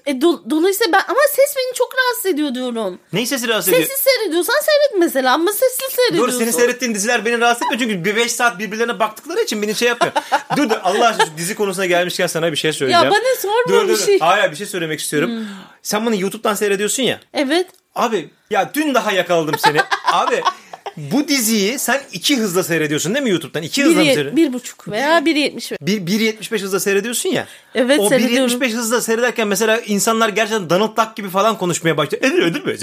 E, 0.06 0.10
do- 0.12 0.50
dolayısıyla 0.50 0.92
ben 0.92 1.02
ama 1.08 1.20
ses 1.30 1.54
beni 1.56 1.74
çok 1.74 1.94
rahatsız 1.94 2.26
ediyor 2.26 2.54
diyorum. 2.54 2.98
Neyi 3.12 3.26
sesi 3.26 3.48
rahatsız 3.48 3.72
ediyor? 3.72 3.88
Sessiz 3.88 4.04
seyrediyorsan 4.04 4.54
seyret 4.54 4.98
mesela 4.98 5.34
ama 5.34 5.50
Doğru 5.50 5.56
seyrediyorsun. 5.96 6.38
senin 6.38 6.50
seyrettiğin 6.50 6.94
diziler 6.94 7.24
beni 7.24 7.40
rahatsız 7.40 7.62
etmiyor 7.62 7.80
çünkü 7.80 8.04
bir 8.04 8.16
5 8.16 8.32
saat 8.32 8.58
birbirlerine 8.58 8.98
baktıkları 9.00 9.40
için 9.40 9.62
beni 9.62 9.74
şey 9.74 9.88
yapmıyor. 9.88 10.12
dur 10.56 10.70
dur 10.70 10.76
Allah 10.82 11.06
aşkına 11.08 11.38
dizi 11.38 11.54
konusuna 11.54 11.86
gelmişken 11.86 12.26
sana 12.26 12.52
bir 12.52 12.56
şey 12.56 12.72
söyleyeceğim. 12.72 13.04
Ya 13.04 13.10
bana 13.10 13.36
sorma 13.42 13.56
dur, 13.68 13.82
bir 13.84 13.88
dur, 13.88 13.98
dur. 13.98 14.04
şey. 14.06 14.18
Hmm. 14.20 14.26
Hayır 14.26 14.50
bir 14.50 14.56
şey 14.56 14.66
söylemek 14.66 15.00
istiyorum. 15.00 15.46
Sen 15.82 16.06
bunu 16.06 16.14
YouTube'dan 16.20 16.54
seyrediyorsun 16.54 17.02
ya. 17.02 17.20
Evet. 17.34 17.66
Abi 17.94 18.30
ya 18.50 18.70
dün 18.74 18.94
daha 18.94 19.12
yakaladım 19.12 19.54
seni. 19.58 19.78
Abi 20.12 20.42
bu 21.12 21.28
diziyi 21.28 21.78
sen 21.78 22.00
iki 22.12 22.36
hızla 22.36 22.62
seyrediyorsun 22.62 23.14
değil 23.14 23.22
mi 23.22 23.30
YouTube'dan? 23.30 23.62
İki 23.62 23.82
hızla 23.84 23.98
mı 23.98 24.04
seyrediyorsun? 24.04 24.36
bir 24.36 24.52
buçuk 24.52 24.88
veya 24.88 25.18
1.70. 25.18 25.76
Bir, 25.80 26.00
1.75 26.00 26.62
hızla 26.62 26.80
seyrediyorsun 26.80 27.30
ya. 27.30 27.46
Evet, 27.74 28.00
O 28.00 28.08
seyrediyorum. 28.08 28.62
1.75 28.62 28.72
hızla 28.72 29.00
seyrederken 29.00 29.48
mesela 29.48 29.80
insanlar 29.80 30.28
gerçekten 30.28 30.70
Donald 30.70 30.96
Duck 30.96 31.16
gibi 31.16 31.28
falan 31.28 31.58
konuşmaya 31.58 31.96
başlıyor. 31.96 32.24
Ödül 32.24 32.42
ödül 32.42 32.64
mü? 32.64 32.76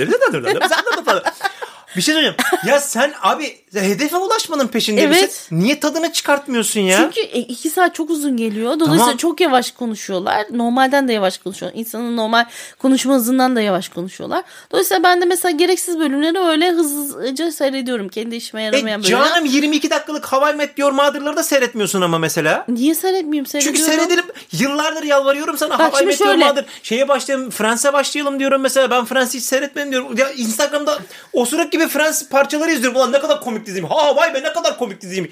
Bir 1.97 2.01
şey 2.01 2.13
söyleyeceğim. 2.15 2.35
ya 2.67 2.79
sen 2.79 3.13
abi 3.21 3.57
hedefe 3.73 4.17
ulaşmanın 4.17 4.67
peşinde 4.67 5.01
Evet. 5.01 5.21
misin? 5.21 5.47
Niye 5.61 5.79
tadını 5.79 6.13
çıkartmıyorsun 6.13 6.79
ya? 6.79 6.97
Çünkü 6.97 7.21
e, 7.21 7.39
iki 7.39 7.69
saat 7.69 7.95
çok 7.95 8.09
uzun 8.09 8.37
geliyor. 8.37 8.71
Dolayısıyla 8.73 8.97
Tamam. 9.05 9.17
çok 9.17 9.41
yavaş 9.41 9.71
konuşuyorlar. 9.71 10.45
Normalden 10.51 11.07
de 11.07 11.13
yavaş 11.13 11.37
konuşuyorlar. 11.37 11.79
İnsanın 11.79 12.17
normal 12.17 12.45
konuşma 12.79 13.13
hızından 13.15 13.55
da 13.55 13.61
yavaş 13.61 13.89
konuşuyorlar. 13.89 14.43
Dolayısıyla 14.71 15.03
ben 15.03 15.21
de 15.21 15.25
mesela 15.25 15.51
gereksiz 15.51 15.99
bölümleri 15.99 16.39
öyle 16.39 16.69
hızlıca 16.71 17.51
seyrediyorum. 17.51 18.09
Kendi 18.09 18.35
işime 18.35 18.63
yaramayan 18.63 18.99
E, 19.01 19.03
bölümler. 19.03 19.27
canım 19.29 19.45
22 19.45 19.89
dakikalık 19.89 20.25
Hawaii 20.25 20.55
Met 20.55 20.79
Your 20.79 20.91
Mother'ları 20.91 21.35
da 21.35 21.43
seyretmiyorsun 21.43 22.01
ama 22.01 22.17
mesela. 22.19 22.65
Niye 22.67 22.95
seyretmeyeyim? 22.95 23.45
Çünkü 23.45 23.77
seyredelim. 23.79 24.25
Yıllardır 24.51 25.03
yalvarıyorum 25.03 25.57
sana 25.57 25.69
Bak 25.79 25.79
Hawaii 25.79 26.05
Met 26.05 26.19
Your. 26.21 26.35
Mother. 26.35 26.65
Şeye 26.83 27.07
başlayalım. 27.07 27.49
Friends'e 27.49 27.93
başlayalım 27.93 28.39
diyorum 28.39 28.61
mesela. 28.61 28.89
Ben 28.91 29.05
Friends'i 29.05 29.37
hiç 29.37 29.43
seyretmedim 29.43 29.91
diyorum. 29.91 30.17
Ya 30.17 30.31
Instagram'da 30.31 30.99
osuruk 31.33 31.71
gibi 31.71 31.84
Friends 31.87 32.29
parçaları 32.29 32.71
izliyorum. 32.71 32.97
Ulan 32.97 33.11
ne 33.11 33.19
kadar 33.19 33.41
komik 33.41 33.65
diziyim. 33.65 33.87
Ha 33.87 34.15
vay 34.15 34.33
be 34.33 34.43
ne 34.43 34.53
kadar 34.53 34.77
komik 34.77 35.01
diziyim. 35.01 35.31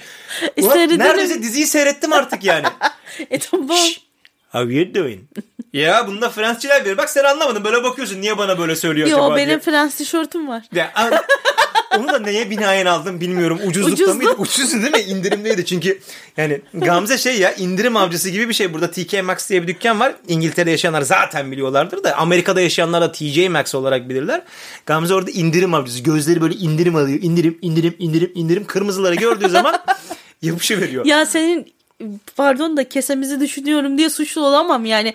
E, 0.58 0.62
Ulan 0.64 0.74
seyredelim. 0.74 1.00
neredeyse 1.00 1.44
diziyi 1.44 1.68
seyrettim 1.68 2.14
artık 2.14 2.44
yani. 2.44 2.66
E 3.32 3.40
tamam. 3.40 3.78
How 4.52 4.74
you 4.74 4.94
doing? 4.94 5.22
ya 5.74 6.08
bunda 6.08 6.30
Fransızcalar 6.30 6.86
bilir. 6.86 6.98
Bak 6.98 7.10
sen 7.10 7.24
anlamadın. 7.24 7.64
Böyle 7.64 7.84
bakıyorsun. 7.84 8.22
Niye 8.22 8.38
bana 8.38 8.58
böyle 8.60 8.76
söylüyor 8.76 9.08
Yo 9.08 9.18
acaba 9.18 9.36
benim 9.36 9.48
diye. 9.48 9.60
Frans 9.60 9.96
tişörtüm 9.96 10.48
var. 10.48 10.64
Ya, 10.74 10.92
onu 12.00 12.08
da 12.08 12.20
neye 12.20 12.50
binaen 12.50 12.86
aldım 12.86 13.22
bilmiyorum. 13.22 13.60
Ucuzlukta 13.68 13.94
Ucuzlu. 14.04 14.14
mıydı? 14.16 14.32
Ucuzdu 14.38 14.82
değil 14.82 15.06
mi? 15.06 15.12
İndirimdeydi. 15.12 15.66
Çünkü 15.66 16.00
yani 16.38 16.62
Gamze 16.74 17.18
şey 17.18 17.40
ya 17.40 17.54
indirim 17.56 17.98
avcısı 17.98 18.30
gibi 18.30 18.50
bir 18.50 18.54
şey. 18.54 18.74
Burada 18.74 18.92
TK 18.92 19.24
Maxx 19.24 19.50
diye 19.50 19.62
bir 19.64 19.68
dükkan 19.68 20.00
var. 20.00 20.16
İngiltere'de 20.28 20.72
yaşayanlar 20.72 21.02
zaten 21.02 21.52
biliyorlardır 21.52 22.04
da 22.04 22.16
Amerika'da 22.18 22.62
yaşayanlar 22.62 23.02
da 23.02 23.12
TJ 23.12 23.48
Maxx 23.48 23.76
olarak 23.76 24.10
bilirler. 24.10 24.42
Gamze 24.86 25.14
orada 25.14 25.32
indirim 25.32 25.74
avcısı. 25.74 26.04
Gözleri 26.04 26.42
böyle 26.42 26.56
indirim 26.56 26.96
alıyor. 26.96 27.20
İndirim, 27.22 27.58
indirim, 27.62 27.96
indirim, 28.00 28.32
indirim. 28.36 28.66
Kırmızıları 28.66 29.16
gördüğü 29.16 29.50
zaman 29.50 29.76
yapışı 30.42 30.82
veriyor. 30.82 31.06
Ya 31.06 31.26
senin 31.26 31.74
pardon 32.36 32.78
da 32.78 32.90
kesemizi 32.90 33.40
düşünüyorum 33.40 33.98
diye 33.98 34.10
suçlu 34.10 34.46
olamam 34.46 34.86
yani. 34.86 35.14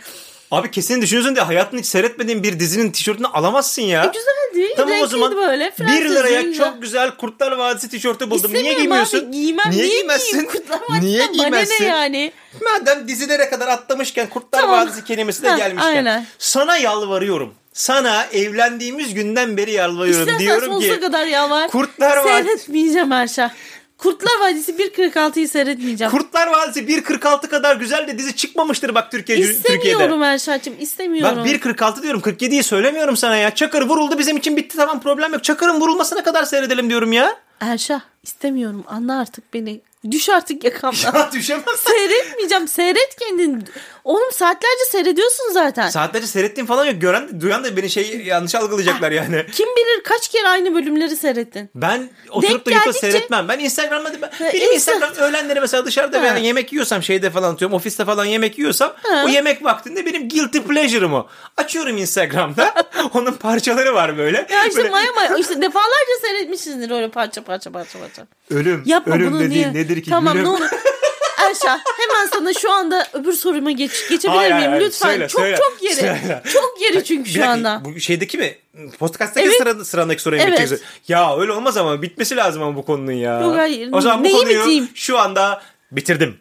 Abi 0.51 0.71
kesin 0.71 1.03
düşünüyorsun 1.03 1.35
diye 1.37 1.45
hayatını 1.45 1.81
hiç 1.81 1.87
seyretmediğin 1.87 2.43
bir 2.43 2.61
dizinin 2.61 2.91
tişörtünü 2.91 3.27
alamazsın 3.27 3.83
ya. 3.83 4.13
Güzeldi. 4.15 4.75
Tamam 4.77 5.01
o 5.03 5.07
zaman 5.07 5.37
böyle. 5.37 5.73
1 5.81 6.11
liraya 6.11 6.41
Fransız 6.43 6.57
çok 6.57 6.83
güzel 6.83 7.11
Kurtlar 7.11 7.53
Vadisi 7.53 7.89
tişörtü 7.89 8.31
buldum. 8.31 8.53
Niye 8.55 8.73
giymiyorsun? 8.75 9.19
Abi, 9.19 9.31
giymem. 9.31 9.71
Niye, 9.71 9.83
Niye, 9.85 9.95
giymezsin? 9.99 10.45
Kurtlar 10.45 10.81
Vadisi'nden 10.81 11.03
Niye 11.03 11.27
giymezsin? 11.33 11.85
ne 11.85 11.89
yani? 11.89 12.33
Madem 12.65 13.09
dizilere 13.09 13.51
kadar 13.51 13.69
atlamışken 13.69 14.29
Kurtlar 14.29 14.61
Tamam. 14.61 14.79
Vadisi 14.87 15.05
kelimesi 15.05 15.43
de 15.43 15.49
Ha, 15.49 15.57
gelmişken. 15.57 15.89
aynen. 15.97 16.27
Sana 16.39 16.77
yalvarıyorum. 16.77 17.55
Sana 17.73 18.25
evlendiğimiz 18.33 19.15
günden 19.15 19.57
beri 19.57 19.73
yalvarıyorum. 19.73 20.21
İstersen 20.21 20.39
Diyorum 20.41 20.73
sonsuza 20.73 20.95
ki 20.95 21.01
kadar 21.01 21.27
yalvar. 21.27 21.71
Kurtlar 21.71 22.17
Vadisi 22.17 22.45
Seyretmeyeceğim 22.45 23.13
Erşah. 23.13 23.51
Kurtlar 23.99 24.41
Vadisi 24.41 24.73
1.46'yı 24.73 25.49
seyretmeyeceğim. 25.49 26.11
Kurtlar 26.11 26.47
Vadisi 26.47 26.81
1.46 26.81 27.49
kadar 27.49 27.77
güzel 27.77 28.09
de 28.09 28.19
dizi 28.19 28.37
çıkmamıştır 28.37 28.95
bak 28.95 29.11
Türkiye 29.11 29.39
Türkiye'de. 29.39 29.59
İstemiyorum 29.79 30.23
Erşah'cığım 30.23 30.75
istemiyorum. 30.81 31.39
Bak 31.39 31.47
1.46 31.47 32.03
diyorum 32.03 32.21
47'yi 32.21 32.63
söylemiyorum 32.63 33.17
sana 33.17 33.37
ya. 33.37 33.55
Çakır 33.55 33.83
vuruldu 33.83 34.19
bizim 34.19 34.37
için 34.37 34.57
bitti 34.57 34.77
tamam 34.77 35.01
problem 35.01 35.33
yok. 35.33 35.45
Çakır'ın 35.45 35.81
vurulmasına 35.81 36.23
kadar 36.23 36.45
seyredelim 36.45 36.91
diyorum 36.91 37.13
ya. 37.13 37.37
Erşah 37.61 38.01
istemiyorum 38.23 38.85
anla 38.89 39.21
artık 39.21 39.55
beni. 39.55 39.81
Düş 40.11 40.29
artık 40.29 40.65
yakamdan. 40.65 41.15
Ya 41.15 41.31
düşemez. 41.33 41.65
Seyretmeyeceğim. 41.87 42.69
Seyret 42.69 43.17
kendin. 43.21 43.65
Oğlum 44.05 44.33
saatlerce 44.33 44.85
seyrediyorsun 44.91 45.53
zaten. 45.53 45.89
Saatlerce 45.89 46.27
seyrettiğim 46.27 46.67
falan 46.67 46.85
yok. 46.85 47.01
Gören, 47.01 47.41
duyan 47.41 47.65
da 47.65 47.77
beni 47.77 47.91
şey 47.91 48.23
yanlış 48.25 48.55
algılayacaklar 48.55 49.11
yani. 49.13 49.47
Kim 49.53 49.67
bilir 49.77 50.03
kaç 50.05 50.29
kere 50.29 50.49
aynı 50.49 50.75
bölümleri 50.75 51.17
seyrettin. 51.17 51.71
Ben 51.75 52.11
oturup 52.31 52.67
da 52.67 52.71
geldikçe- 52.71 52.93
seyretmem. 53.01 53.49
Ben 53.49 53.59
Instagram'da 53.59 54.13
ben, 54.23 54.31
benim 54.41 54.53
Insta- 54.53 54.75
Instagram 54.75 55.15
öğlenleri 55.17 55.61
mesela 55.61 55.85
dışarıda 55.87 56.21
Ha. 56.23 56.27
yani 56.27 56.47
yemek 56.47 56.73
yiyorsam 56.73 57.03
şeyde 57.03 57.31
falan 57.31 57.55
atıyorum 57.55 57.75
ofiste 57.77 58.05
falan 58.05 58.25
yemek 58.25 58.59
yiyorsam 58.59 58.93
Ha. 59.03 59.23
o 59.27 59.29
yemek 59.29 59.65
vaktinde 59.65 60.07
benim 60.07 60.29
guilty 60.29 60.59
pleasure'ım 60.59 61.15
o. 61.15 61.27
Açıyorum 61.57 61.97
Instagram'da. 61.97 62.75
Onun 63.15 63.33
parçaları 63.33 63.95
var 63.95 64.19
böyle. 64.19 64.47
Ya 64.53 64.65
işte 64.65 64.77
Böyle 64.79 64.91
maya 64.91 65.13
maya 65.13 65.37
işte 65.37 65.63
defalarca 65.63 66.13
seyretmişsindir 66.21 66.91
öyle 66.91 67.11
parça 67.11 67.43
parça 67.43 67.71
parça 67.73 67.99
parça. 67.99 68.27
ölüm. 68.51 68.83
Yapma 68.87 69.15
ölüm 69.15 69.33
bunu 69.33 69.41
dediğin 69.41 69.73
niye? 69.73 69.75
Nedir 69.89 70.03
ki? 70.03 70.11
Tamam 70.11 70.33
Gülüm. 70.33 70.47
ne 70.47 70.51
olur. 70.51 70.67
Erşah 71.39 71.79
hemen 71.99 72.27
sana 72.33 72.53
şu 72.53 72.73
anda 72.73 73.07
öbür 73.13 73.33
soruma 73.33 73.71
geç 73.71 74.09
geçebilir 74.09 74.39
Hayır, 74.39 74.55
miyim 74.55 74.71
hayır, 74.71 74.85
lütfen? 74.85 75.09
söyle, 75.09 75.29
çok 75.29 75.41
söyle, 75.41 75.57
çok 75.57 75.83
yeri. 75.83 75.95
söyle. 75.95 76.43
Çok 76.53 76.81
yeri 76.81 77.05
çünkü 77.05 77.31
şu 77.31 77.47
anda. 77.49 77.83
Bu 77.85 78.01
şeydeki 78.01 78.39
mi? 78.39 78.57
Podcast'taki 78.99 79.47
Evet. 79.47 79.59
sıra, 79.59 79.85
sırandaki 79.85 80.23
soruya 80.23 80.43
Evet. 80.43 80.59
geçeceksin? 80.59 80.87
Ya 81.09 81.37
öyle 81.39 81.53
olmaz 81.53 81.77
ama 81.77 82.03
bitmesi 82.03 82.37
lazım 82.37 82.63
ama 82.63 82.77
bu 82.77 82.85
konunun 82.85 83.13
ya. 83.13 83.41
Yok, 83.41 83.57
hayır. 83.57 83.89
O 83.93 84.01
zaman 84.01 84.19
bu 84.21 84.25
Neyi 84.25 84.37
konuyu 84.37 84.61
biteyim? 84.61 84.89
şu 84.95 85.19
anda 85.19 85.63
bitirdim. 85.93 86.39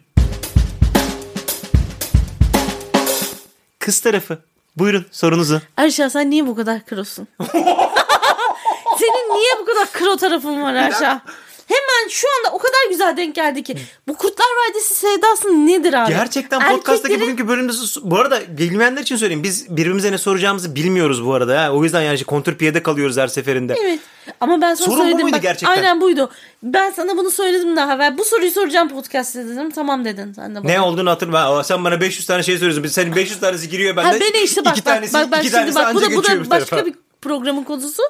Kız 3.78 4.00
tarafı. 4.00 4.38
Buyurun 4.76 5.06
sorunuzu. 5.10 5.60
Erşah 5.76 6.08
sen 6.08 6.30
niye 6.30 6.46
bu 6.46 6.56
kadar 6.56 6.84
krosun? 6.86 7.28
Senin 8.98 9.34
niye 9.34 9.50
bu 9.60 9.64
kadar 9.64 9.92
kro 9.92 10.16
tarafın 10.16 10.62
var 10.62 10.74
Erşah? 10.74 11.20
Hemen 11.68 12.08
şu 12.08 12.26
anda 12.38 12.56
o 12.56 12.58
kadar 12.58 12.90
güzel 12.90 13.16
denk 13.16 13.34
geldi 13.34 13.62
ki. 13.62 13.76
Bu 14.08 14.16
Kurtlar 14.16 14.46
Vadisi 14.46 14.94
sevdası 14.94 15.66
nedir 15.66 15.92
abi? 15.92 16.08
Gerçekten 16.12 16.76
podcast'taki 16.76 17.14
Erkeklerin- 17.14 17.20
bugünkü 17.20 17.48
bölümde 17.48 17.72
bu 18.02 18.16
arada 18.18 18.40
bilmeyenler 18.58 19.02
için 19.02 19.16
söyleyeyim. 19.16 19.42
Biz 19.42 19.76
birbirimize 19.76 20.12
ne 20.12 20.18
soracağımızı 20.18 20.74
bilmiyoruz 20.74 21.26
bu 21.26 21.34
arada. 21.34 21.62
Ha. 21.64 21.70
O 21.72 21.84
yüzden 21.84 22.02
yani 22.02 22.24
kontrpiyede 22.24 22.82
kalıyoruz 22.82 23.16
her 23.16 23.28
seferinde. 23.28 23.74
Evet. 23.80 24.00
Ama 24.40 24.60
ben 24.60 24.74
sana 24.74 24.86
Sorun 24.86 24.98
bu 24.98 25.02
söyledim. 25.02 25.20
muydu 25.22 25.36
bak, 25.36 25.42
gerçekten? 25.42 25.70
Aynen 25.76 26.00
buydu. 26.00 26.30
Ben 26.62 26.90
sana 26.90 27.16
bunu 27.16 27.30
söyledim 27.30 27.76
daha 27.76 27.94
evvel. 27.94 28.18
Bu 28.18 28.24
soruyu 28.24 28.50
soracağım 28.50 28.88
podcast'te 28.88 29.48
dedim. 29.48 29.70
Tamam 29.70 30.04
dedin 30.04 30.32
sen 30.32 30.54
de 30.54 30.64
bana. 30.64 30.72
Ne 30.72 30.80
olduğunu 30.80 31.10
hatırlamıyorum. 31.10 31.64
Sen 31.64 31.84
bana 31.84 32.00
500 32.00 32.26
tane 32.26 32.42
şey 32.42 32.58
söylüyorsun. 32.58 32.88
Senin 32.88 33.16
500 33.16 33.40
tanesi 33.40 33.68
giriyor 33.68 33.96
bende. 33.96 34.08
Ha 34.08 34.20
beni 34.20 34.42
işte 34.44 34.64
bak 34.64 34.76
iki 34.78 34.86
bak 34.86 34.94
tanesi, 34.94 35.14
bak, 35.14 35.30
bak 35.30 35.38
iki 35.44 35.50
şimdi 35.50 35.72
tanesi 35.72 35.74
bak 35.74 35.94
bu 35.94 36.02
da, 36.02 36.16
bu 36.16 36.24
da 36.24 36.50
başka 36.50 36.86
bir 36.86 36.94
programın 37.22 37.64
konusu. 37.64 38.02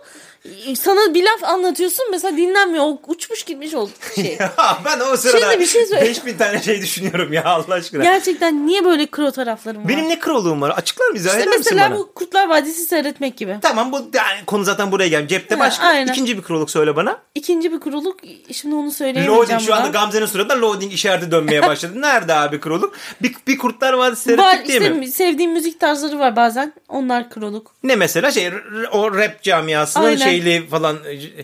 Sana 0.81 1.15
bir 1.15 1.23
laf 1.25 1.45
anlatıyorsun 1.45 2.05
mesela 2.11 2.37
dinlenmiyor. 2.37 2.85
O 2.85 3.01
uçmuş 3.07 3.43
gitmiş 3.43 3.75
o 3.75 3.89
şey. 4.15 4.39
Ben 4.85 5.01
o 5.13 5.17
sırada 5.17 5.41
Şimdi 5.41 5.61
bir 5.61 5.67
şey 5.67 5.87
söyle- 5.87 6.03
5000 6.03 6.37
tane 6.37 6.63
şey 6.63 6.83
düşünüyorum 6.83 7.33
ya 7.33 7.45
Allah 7.45 7.75
aşkına. 7.75 8.03
Gerçekten 8.03 8.67
niye 8.67 8.85
böyle 8.85 9.07
kro 9.07 9.31
taraflarım 9.31 9.83
var? 9.83 9.89
Benim 9.89 10.09
ne 10.09 10.19
kralığım 10.19 10.61
var? 10.63 10.71
Açıklar 10.71 11.09
mısın? 11.11 11.27
işte 11.29 11.41
eder 11.43 11.49
mesela 11.59 11.97
bu 11.97 12.13
Kurtlar 12.15 12.49
Vadisi 12.49 12.85
seyretmek 12.85 13.37
gibi. 13.37 13.57
Tamam 13.63 13.93
bu 13.93 13.97
yani 14.15 14.45
konu 14.47 14.65
zaten 14.65 14.93
buraya 14.93 15.09
geldi. 15.09 15.29
Cepte 15.29 15.55
Ha, 15.55 15.61
başka. 15.61 15.87
aynen. 15.87 16.13
İkinci 16.13 16.37
bir 16.39 16.43
krallık 16.43 16.71
söyle 16.71 16.97
bana. 16.97 17.19
İkinci 17.35 17.73
bir 17.73 17.81
kuruluk 17.81 18.21
şimdi 18.53 18.75
onu 18.75 18.91
söyleyemeyeceğim. 18.91 19.41
Loading 19.41 19.61
şu 19.61 19.75
anda. 19.75 19.89
Gamze'nin 19.89 20.27
suratında 20.27 20.61
loading 20.61 20.93
işareti 20.93 21.31
dönmeye 21.31 21.63
başladı. 21.63 21.93
Nerede 22.01 22.35
abi 22.35 22.61
krallık? 22.61 22.95
Bir, 23.23 23.35
bir 23.47 23.59
Kurtlar 23.59 23.93
Vadisi 23.93 24.23
seyrettik 24.23 24.47
Var 24.47 24.59
değil 24.69 24.81
işte 24.81 24.89
mi? 24.95 25.09
sevdiğim 25.09 25.53
müzik 25.53 25.81
tarzları 25.81 26.19
var 26.19 26.37
bazen. 26.37 26.73
Onlar 26.89 27.31
kroluk. 27.31 27.75
Ne 27.83 27.97
mesela 27.97 28.31
şey 28.31 28.51
o 28.99 29.15
rap 29.15 29.43
camiasının 29.43 30.05
Aynen. 30.05 30.17
şeyli 30.25 30.67
falan 30.71 30.97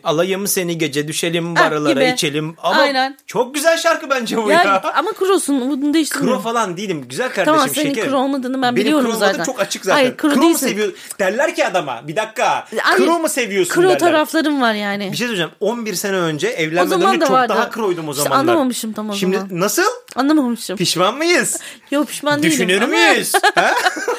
alayım 0.05 0.47
seni 0.47 0.79
gece 0.79 1.09
düşelim 1.09 1.57
baralara 1.57 1.93
gibi. 1.93 2.13
içelim. 2.15 2.57
Ama 2.63 2.81
Aynen. 2.83 3.17
çok 3.27 3.55
güzel 3.55 3.77
şarkı 3.79 4.11
bence 4.11 4.37
bu 4.37 4.51
Ya, 4.51 4.63
ya. 4.65 4.83
ama 4.97 5.13
krosun 5.13 5.61
bunu 5.61 5.81
Kro 5.81 5.95
değiştirmiyorum. 5.95 6.43
falan 6.43 6.77
değilim. 6.77 7.05
Güzel 7.09 7.29
kardeşim 7.29 7.45
Tamam 7.55 7.69
senin 7.69 7.89
şekerim. 7.89 8.11
kro 8.11 8.19
olmadığını 8.19 8.63
ben 8.63 8.77
Benim 8.77 8.77
biliyorum 8.77 9.11
kro 9.11 9.19
zaten. 9.19 9.45
çok 9.45 9.61
açık 9.61 9.85
zaten. 9.85 9.95
Hayır 10.03 10.17
kro, 10.17 10.29
kro 10.31 10.49
mu 10.49 10.59
seviyor? 10.59 10.93
Derler 11.19 11.55
ki 11.55 11.67
adama 11.67 12.09
bir 12.09 12.17
dakika. 12.17 12.65
Hayır, 12.83 13.05
kro 13.07 13.19
mu 13.19 13.29
seviyorsun 13.29 13.75
Kro 13.75 13.83
derler. 13.83 13.99
taraflarım 13.99 14.61
var 14.61 14.75
yani. 14.75 15.13
Bir 15.13 15.17
şey 15.17 15.27
söyleyeceğim. 15.27 15.51
11 15.61 15.95
sene 15.95 16.17
önce 16.17 16.49
evlenmeden 16.49 17.03
önce 17.03 17.19
çok 17.27 17.31
vardı. 17.31 17.53
daha 17.57 17.71
kroydum 17.71 18.09
o 18.09 18.11
İşte 18.11 18.23
zamanlar. 18.23 18.41
anlamamışım 18.53 18.93
tam 18.93 19.11
o 19.11 19.15
Şimdi 19.15 19.37
zaman. 19.37 19.61
nasıl? 19.61 19.83
Anlamamışım. 20.17 20.77
Pişman 20.77 21.17
mıyız? 21.17 21.61
Yok 21.91 22.09
pişman 22.09 22.43
değilim. 22.43 22.53
Düşünür 22.53 22.89
müyüz? 22.89 23.33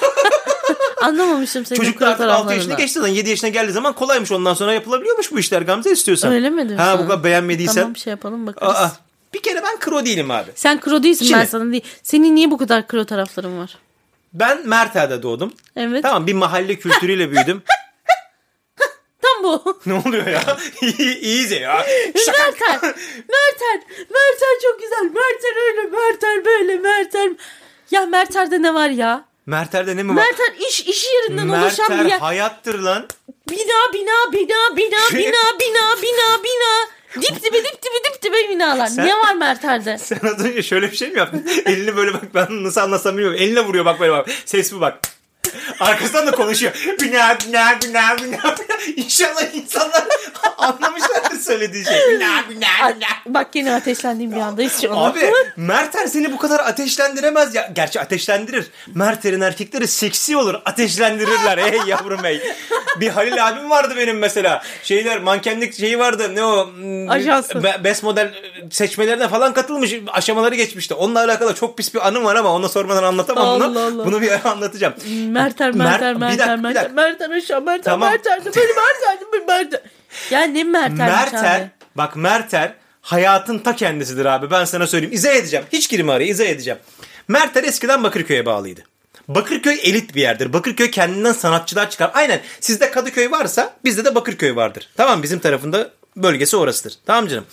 Anlamamışım 1.05 1.65
senin 1.65 1.79
Çocuklar 1.79 2.07
artık 2.07 2.21
6 2.21 2.31
yaşına 2.31 2.47
taraflarını. 2.49 2.77
geçti 2.77 2.93
zaman 2.99 3.07
7 3.13 3.29
yaşına 3.29 3.49
geldiği 3.49 3.71
zaman 3.71 3.93
kolaymış 3.93 4.31
ondan 4.31 4.53
sonra 4.53 4.73
yapılabiliyormuş 4.73 5.31
bu 5.31 5.39
işler 5.39 5.61
Gamze 5.61 5.91
istiyorsan. 5.91 6.33
Öyle 6.33 6.49
mi 6.49 6.69
diyorsun? 6.69 6.85
Ha 6.85 6.99
bu 6.99 7.03
kadar 7.07 7.23
beğenmediysen. 7.23 7.75
Tamam 7.75 7.93
bir 7.93 7.99
şey 7.99 8.11
yapalım 8.11 8.47
bakarız. 8.47 8.75
Aa, 8.75 8.91
bir 9.33 9.41
kere 9.41 9.63
ben 9.63 9.79
kro 9.79 10.05
değilim 10.05 10.31
abi. 10.31 10.51
Sen 10.55 10.79
kro 10.79 11.03
değilsin 11.03 11.25
Şimdi- 11.25 11.39
ben 11.39 11.45
sana 11.45 11.71
değil. 11.71 11.83
Senin 12.03 12.35
niye 12.35 12.51
bu 12.51 12.57
kadar 12.57 12.87
kro 12.87 13.05
tarafların 13.05 13.59
var? 13.59 13.77
Ben 14.33 14.67
Mertel'de 14.67 15.23
doğdum. 15.23 15.53
Evet. 15.75 16.03
Tamam 16.03 16.27
bir 16.27 16.33
mahalle 16.33 16.75
kültürüyle 16.79 17.31
büyüdüm. 17.31 17.63
Tam 19.21 19.43
bu. 19.43 19.79
ne 19.85 19.93
oluyor 19.93 20.27
ya? 20.27 20.41
İyice 21.21 21.55
ya. 21.55 21.73
Mertel. 22.15 22.79
Mertel. 23.15 23.81
Mertel 23.99 24.55
çok 24.63 24.79
güzel. 24.81 25.03
Mertel 25.03 25.55
öyle. 25.67 25.81
Mertel 25.97 26.45
böyle. 26.45 26.77
Mertel. 26.77 27.35
Ya 27.91 28.05
Mertel'de 28.05 28.61
ne 28.61 28.73
var 28.73 28.89
ya? 28.89 29.25
Mertel'de 29.45 29.95
ne 29.97 30.03
mi 30.03 30.09
var? 30.09 30.15
Mertel 30.15 30.55
iş 30.69 30.81
iş 30.81 31.05
yerinden 31.13 31.49
oluşan 31.49 31.99
bir 32.05 32.09
yer. 32.09 32.19
hayattır 32.19 32.79
lan. 32.79 33.07
Bina 33.49 33.93
bina 33.93 34.31
bina 34.33 34.77
bina 34.77 34.97
bina 35.13 35.59
bina 35.59 36.01
bina 36.01 36.43
bina. 36.43 36.87
Dip 37.15 37.43
dibe 37.43 37.57
dip 37.57 37.81
dibe 37.83 38.13
dip 38.13 38.21
dibe 38.23 38.49
binalar. 38.49 38.87
Sen- 38.87 39.05
Ne 39.05 39.15
var 39.15 39.35
Mertel'de? 39.35 39.97
Sen 39.97 40.19
az 40.23 40.45
önce 40.45 40.63
şöyle 40.63 40.91
bir 40.91 40.97
şey 40.97 41.09
mi 41.11 41.17
yaptın? 41.17 41.47
Elini 41.65 41.95
böyle 41.95 42.13
bak 42.13 42.23
ben 42.33 42.63
nasıl 42.63 42.81
anlasam 42.81 43.13
bilmiyorum. 43.17 43.37
Eline 43.41 43.61
vuruyor 43.65 43.85
bak 43.85 43.99
böyle 43.99 44.11
bak. 44.11 44.27
Ses 44.45 44.73
bu 44.73 44.81
bak. 44.81 44.99
Arkasından 45.79 46.27
da 46.27 46.31
konuşuyor. 46.31 46.73
Bina 47.01 47.37
bina 47.47 47.67
bina 47.83 48.17
bina. 48.23 48.55
İnşallah 48.95 49.43
insanlar 49.53 50.03
anlamışlardır 50.57 51.37
söylediği 51.39 51.85
şey. 51.85 51.93
Bina 52.11 52.43
bina 52.49 52.95
bina. 52.95 53.07
Bak 53.25 53.47
yine 53.53 53.73
ateşlendiğim 53.73 54.31
bir 54.31 54.39
andayız 54.39 54.81
şu 54.81 54.97
an. 54.97 55.09
Abi 55.11 55.31
Merter 55.57 56.07
seni 56.07 56.31
bu 56.33 56.37
kadar 56.37 56.59
ateşlendiremez 56.59 57.55
ya. 57.55 57.69
Gerçi 57.75 57.99
ateşlendirir. 58.01 58.71
Merter'in 58.95 59.41
erkekleri 59.41 59.87
seksi 59.87 60.37
olur. 60.37 60.55
Ateşlendirirler. 60.65 61.57
Ey 61.57 61.79
yavrum 61.87 62.25
ey. 62.25 62.41
Bir 62.99 63.09
Halil 63.09 63.47
abim 63.47 63.69
vardı 63.69 63.93
benim 63.97 64.17
mesela. 64.19 64.63
Şeyler 64.83 65.19
mankenlik 65.19 65.77
şeyi 65.77 65.99
vardı. 65.99 66.35
Ne 66.35 66.43
o? 66.43 66.67
Hmm, 66.67 67.09
Ajansı. 67.09 67.63
be- 67.63 67.79
Best 67.83 68.03
model 68.03 68.33
seçmelerine 68.71 69.27
falan 69.27 69.53
katılmış. 69.53 69.93
Aşamaları 70.07 70.55
geçmişti. 70.55 70.93
Onunla 70.93 71.19
alakalı 71.19 71.55
çok 71.55 71.77
pis 71.77 71.93
bir 71.93 72.07
anım 72.07 72.25
var 72.25 72.35
ama 72.35 72.49
ona 72.53 72.69
sormadan 72.69 73.03
anlatamam 73.03 73.45
Allah 73.47 73.69
bunu. 73.69 73.79
Allah. 73.79 74.05
Bunu 74.05 74.21
bir 74.21 74.31
ara 74.31 74.43
anlatacağım. 74.51 74.93
Merter, 75.43 75.69
Mer- 75.69 75.75
Merter, 75.77 76.15
bir 76.15 76.19
Merter, 76.19 76.37
dakika, 76.39 76.57
bir 76.57 76.63
Merter, 76.63 76.81
dakika. 76.83 76.93
Merter 77.01 77.29
aşağı, 77.29 77.61
Merter, 77.61 77.83
Tamam. 77.83 78.09
Merter, 78.09 78.45
böyle 78.45 78.59
Merter, 78.59 79.31
böyle 79.33 79.45
Merter. 79.45 79.81
Ya 80.31 80.41
ne 80.43 80.63
Merter, 80.63 81.07
abi? 81.61 81.69
bak 81.95 82.15
Merter 82.15 82.73
hayatın 83.01 83.59
ta 83.59 83.75
kendisidir 83.75 84.25
abi. 84.25 84.51
Ben 84.51 84.65
sana 84.65 84.87
söyleyeyim. 84.87 85.13
İzah 85.15 85.31
edeceğim. 85.31 85.65
Hiç 85.73 85.89
girme 85.89 86.13
araya 86.13 86.25
izah 86.25 86.45
edeceğim. 86.45 86.79
Merter 87.27 87.63
eskiden 87.63 88.03
Bakırköy'e 88.03 88.45
bağlıydı. 88.45 88.81
Bakırköy 89.27 89.79
elit 89.83 90.15
bir 90.15 90.21
yerdir. 90.21 90.53
Bakırköy 90.53 90.91
kendinden 90.91 91.31
sanatçılar 91.33 91.89
çıkar. 91.89 92.11
Aynen 92.13 92.39
sizde 92.59 92.91
Kadıköy 92.91 93.31
varsa 93.31 93.73
bizde 93.83 94.05
de 94.05 94.15
Bakırköy 94.15 94.55
vardır. 94.55 94.89
Tamam 94.97 95.23
bizim 95.23 95.39
tarafında 95.39 95.89
bölgesi 96.17 96.57
orasıdır. 96.57 96.93
Tamam 97.05 97.27
canım. 97.27 97.45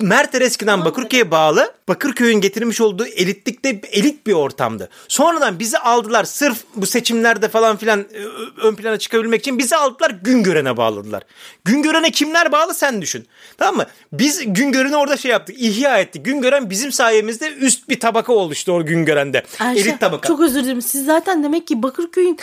Merter 0.00 0.40
eskiden 0.40 0.84
Bakırköy'e 0.84 1.30
bağlı. 1.30 1.72
Bakırköy'ün 1.88 2.40
getirmiş 2.40 2.80
olduğu 2.80 3.06
elitlikte 3.06 3.80
elit 3.92 4.26
bir 4.26 4.32
ortamdı. 4.32 4.88
Sonradan 5.08 5.58
bizi 5.58 5.78
aldılar 5.78 6.24
sırf 6.24 6.58
bu 6.74 6.86
seçimlerde 6.86 7.48
falan 7.48 7.76
filan 7.76 8.00
e, 8.00 8.22
ön 8.62 8.74
plana 8.74 8.98
çıkabilmek 8.98 9.40
için 9.40 9.58
bizi 9.58 9.76
aldılar 9.76 10.10
Güngören'e 10.10 10.76
bağladılar. 10.76 11.22
Güngören'e 11.64 12.10
kimler 12.10 12.52
bağlı 12.52 12.74
sen 12.74 13.02
düşün. 13.02 13.26
Tamam 13.58 13.76
mı? 13.76 13.86
Biz 14.12 14.42
Güngören'i 14.46 14.96
orada 14.96 15.16
şey 15.16 15.30
yaptık. 15.30 15.56
ihya 15.58 15.98
ettik. 15.98 16.24
Güngören 16.24 16.70
bizim 16.70 16.92
sayemizde 16.92 17.54
üst 17.54 17.88
bir 17.88 18.00
tabaka 18.00 18.32
oluştu 18.32 18.72
o 18.72 18.86
Güngören'de. 18.86 19.42
Ayşe, 19.58 19.80
elit 19.80 20.00
tabaka. 20.00 20.28
Çok 20.28 20.40
özür 20.40 20.64
dilerim. 20.64 20.82
Siz 20.82 21.04
zaten 21.04 21.44
demek 21.44 21.66
ki 21.66 21.82
Bakırköy'ün 21.82 22.38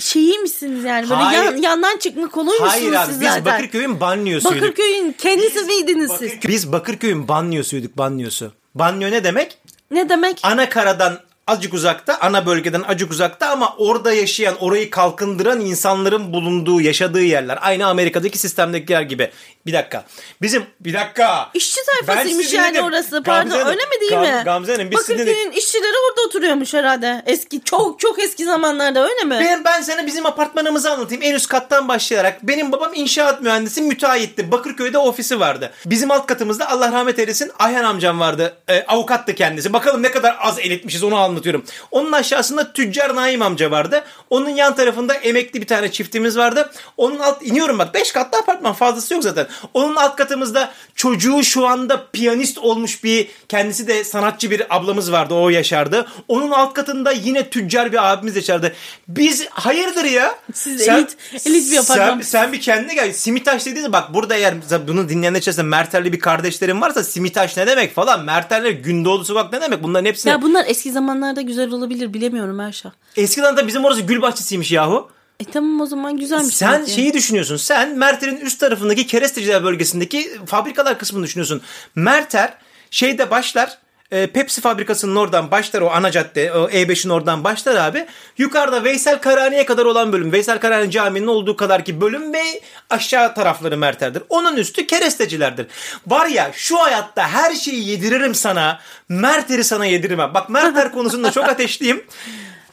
şeyi 0.00 0.38
misiniz 0.38 0.84
yani? 0.84 1.10
Böyle 1.10 1.22
Hayır. 1.22 1.44
yan, 1.44 1.56
yandan 1.56 1.96
çıkma 1.98 2.28
konuymuşsunuz 2.28 2.72
Hayır 2.72 2.92
abi 2.92 3.12
siz 3.12 3.20
biz 3.20 3.28
zaten. 3.28 3.44
Bakırköy'ün 3.44 4.00
banyosuyduk. 4.00 4.62
Bakırköy'ün 4.62 5.12
kendisi 5.12 5.64
miydiniz 5.64 6.10
siz? 6.18 6.32
Bakırköy- 6.32 6.48
Biz 6.48 6.72
Bakırköy'ün 6.72 7.28
banyosuyduk 7.28 7.98
banyosu. 7.98 8.52
Banyo 8.74 9.10
ne 9.10 9.24
demek? 9.24 9.58
Ne 9.90 10.08
demek? 10.08 10.38
Ana 10.42 10.68
karadan 10.68 11.18
azıcık 11.46 11.74
uzakta, 11.74 12.18
ana 12.20 12.46
bölgeden 12.46 12.82
azıcık 12.82 13.10
uzakta 13.10 13.48
ama 13.50 13.74
orada 13.78 14.12
yaşayan, 14.12 14.54
orayı 14.60 14.90
kalkındıran 14.90 15.60
insanların 15.60 16.32
bulunduğu, 16.32 16.80
yaşadığı 16.80 17.22
yerler. 17.22 17.58
Aynı 17.60 17.86
Amerika'daki 17.86 18.38
sistemdekiler 18.38 19.02
gibi. 19.02 19.30
Bir 19.66 19.72
dakika. 19.72 20.04
Bizim, 20.42 20.64
bir 20.80 20.94
dakika. 20.94 21.50
İşçi 21.54 21.80
sayfasıymış 21.84 22.52
yani 22.52 22.68
dinledim. 22.68 22.84
orası. 22.84 23.22
Pardon 23.22 23.50
Gamze 23.50 23.68
öyle 23.68 23.80
mi 23.84 24.00
değil 24.00 24.12
Gam- 24.12 24.22
mi? 24.22 24.42
Gamze 24.44 24.72
Hanım, 24.72 24.90
biz. 24.90 24.98
Bakırköy'ün 24.98 25.50
işçileri 25.50 25.92
orada 26.10 26.22
oturuyormuş 26.26 26.74
herhalde. 26.74 27.22
Eski 27.26 27.64
çok 27.64 28.00
çok 28.00 28.22
eski 28.22 28.44
zamanlarda 28.44 29.08
öyle 29.08 29.24
mi? 29.24 29.38
Ben, 29.44 29.64
ben 29.64 29.82
sana 29.82 30.06
bizim 30.06 30.26
apartmanımızı 30.26 30.90
anlatayım. 30.90 31.22
En 31.22 31.34
üst 31.34 31.48
kattan 31.48 31.88
başlayarak. 31.88 32.42
Benim 32.42 32.72
babam 32.72 32.90
inşaat 32.94 33.42
mühendisi, 33.42 33.82
müteahhitti. 33.82 34.52
Bakırköy'de 34.52 34.98
ofisi 34.98 35.40
vardı. 35.40 35.72
Bizim 35.86 36.10
alt 36.10 36.26
katımızda 36.26 36.68
Allah 36.70 36.92
rahmet 36.92 37.18
eylesin 37.18 37.50
Ayhan 37.58 37.84
amcam 37.84 38.20
vardı. 38.20 38.56
E, 38.68 38.84
avukattı 38.88 39.34
kendisi. 39.34 39.72
Bakalım 39.72 40.02
ne 40.02 40.10
kadar 40.10 40.36
az 40.40 40.58
elitmişiz 40.58 41.02
onu 41.02 41.16
anlatıyorum. 41.16 41.64
Onun 41.90 42.12
aşağısında 42.12 42.72
tüccar 42.72 43.14
Naim 43.16 43.42
amca 43.42 43.70
vardı. 43.70 44.04
Onun 44.30 44.48
yan 44.48 44.74
tarafında 44.74 45.14
emekli 45.14 45.60
bir 45.60 45.66
tane 45.66 45.92
çiftimiz 45.92 46.36
vardı. 46.38 46.70
Onun 46.96 47.18
alt 47.18 47.42
iniyorum 47.42 47.78
bak 47.78 47.94
5 47.94 48.12
katlı 48.12 48.38
apartman 48.38 48.72
fazlası 48.72 49.14
yok 49.14 49.22
zaten. 49.22 49.46
Onun 49.74 49.96
alt 49.96 50.16
katımızda 50.16 50.72
çocuğu 50.94 51.42
şu 51.44 51.66
anda 51.66 52.06
piyanist 52.12 52.58
olmuş 52.58 53.04
bir 53.04 53.28
kendisi 53.48 53.88
de 53.88 54.04
sanatçı 54.04 54.50
bir 54.50 54.76
ablamız 54.76 55.12
vardı. 55.12 55.34
O 55.34 55.48
yaşardı. 55.48 56.06
Onun 56.28 56.50
alt 56.50 56.74
katında 56.74 57.12
yine 57.12 57.50
tüccar 57.50 57.92
bir 57.92 58.12
abimiz 58.12 58.36
yaşardı. 58.36 58.72
Biz 59.08 59.46
hayırdır 59.50 60.04
ya? 60.04 60.34
Siz 60.54 60.88
elit- 60.88 61.16
elit 61.46 61.72
bir 61.72 61.76
apartman. 61.78 62.20
Sen, 62.20 62.42
sen 62.42 62.52
bir 62.52 62.60
kendine 62.60 62.94
gel. 62.94 63.12
Simitaş 63.12 63.66
dediğiniz 63.66 63.92
bak 63.92 64.14
burada 64.14 64.34
eğer 64.36 64.54
bunu 64.88 65.08
dinleyenler 65.08 65.38
içerisinde 65.38 65.66
Merterli 65.66 66.12
bir 66.12 66.20
kardeşlerim 66.20 66.80
varsa 66.80 67.04
Simitaş 67.04 67.56
ne 67.56 67.66
demek 67.66 67.94
falan. 67.94 68.24
Merterli 68.24 68.72
Gündoğdu 68.82 69.24
Sokak 69.24 69.52
ne 69.52 69.60
demek? 69.60 69.82
Bunların 69.82 70.04
hepsini. 70.04 70.30
Ya 70.30 70.42
bunlar 70.42 70.64
eski 70.68 70.92
zamanlarda 70.92 71.40
güzel 71.40 71.70
olabilir 71.70 72.14
bilemiyorum 72.14 72.60
Erşah. 72.60 72.90
Eskiden 73.16 73.56
de 73.56 73.66
bizim 73.66 73.84
orası 73.84 74.00
gül 74.00 74.22
bahçesiymiş 74.22 74.72
yahu. 74.72 75.10
E 75.40 75.44
tamam 75.44 75.80
o 75.80 75.86
zaman 75.86 76.16
güzelmiş. 76.16 76.54
Sen 76.56 76.72
demek 76.72 76.86
ki. 76.86 76.92
şeyi 76.92 77.12
düşünüyorsun. 77.14 77.56
Sen 77.56 77.98
Merter'in 77.98 78.36
üst 78.40 78.60
tarafındaki 78.60 79.06
keresteciler 79.06 79.64
bölgesindeki 79.64 80.30
fabrikalar 80.46 80.98
kısmını 80.98 81.24
düşünüyorsun. 81.24 81.62
Merter 81.94 82.54
şeyde 82.90 83.30
başlar. 83.30 83.78
e, 84.10 84.26
Pepsi 84.26 84.60
fabrikasının 84.60 85.16
oradan 85.16 85.50
başlar 85.50 85.80
o 85.80 85.90
ana 85.90 86.10
cadde 86.10 86.52
o 86.52 86.68
E5'in 86.70 87.10
oradan 87.10 87.44
başlar 87.44 87.76
abi. 87.76 88.06
Yukarıda 88.38 88.84
Veysel 88.84 89.18
Karani'ye 89.20 89.66
kadar 89.66 89.84
olan 89.84 90.12
bölüm. 90.12 90.32
Veysel 90.32 90.58
Karani 90.60 90.90
Camii'nin 90.90 91.26
olduğu 91.26 91.56
kadar 91.56 91.84
ki 91.84 92.00
bölüm 92.00 92.32
ve 92.32 92.42
aşağı 92.90 93.34
tarafları 93.34 93.78
Merter'dir. 93.78 94.22
Onun 94.28 94.56
üstü 94.56 94.86
kerestecilerdir. 94.86 95.66
Var 96.06 96.26
ya 96.26 96.50
şu 96.54 96.78
hayatta 96.78 97.28
her 97.28 97.54
şeyi 97.54 97.88
yediririm 97.88 98.34
sana. 98.34 98.80
Merter'i 99.08 99.64
sana 99.64 99.86
yedirmem. 99.86 100.34
Bak 100.34 100.48
Merter 100.50 100.92
konusunda 100.92 101.30
çok 101.32 101.44
ateşliyim. 101.48 102.04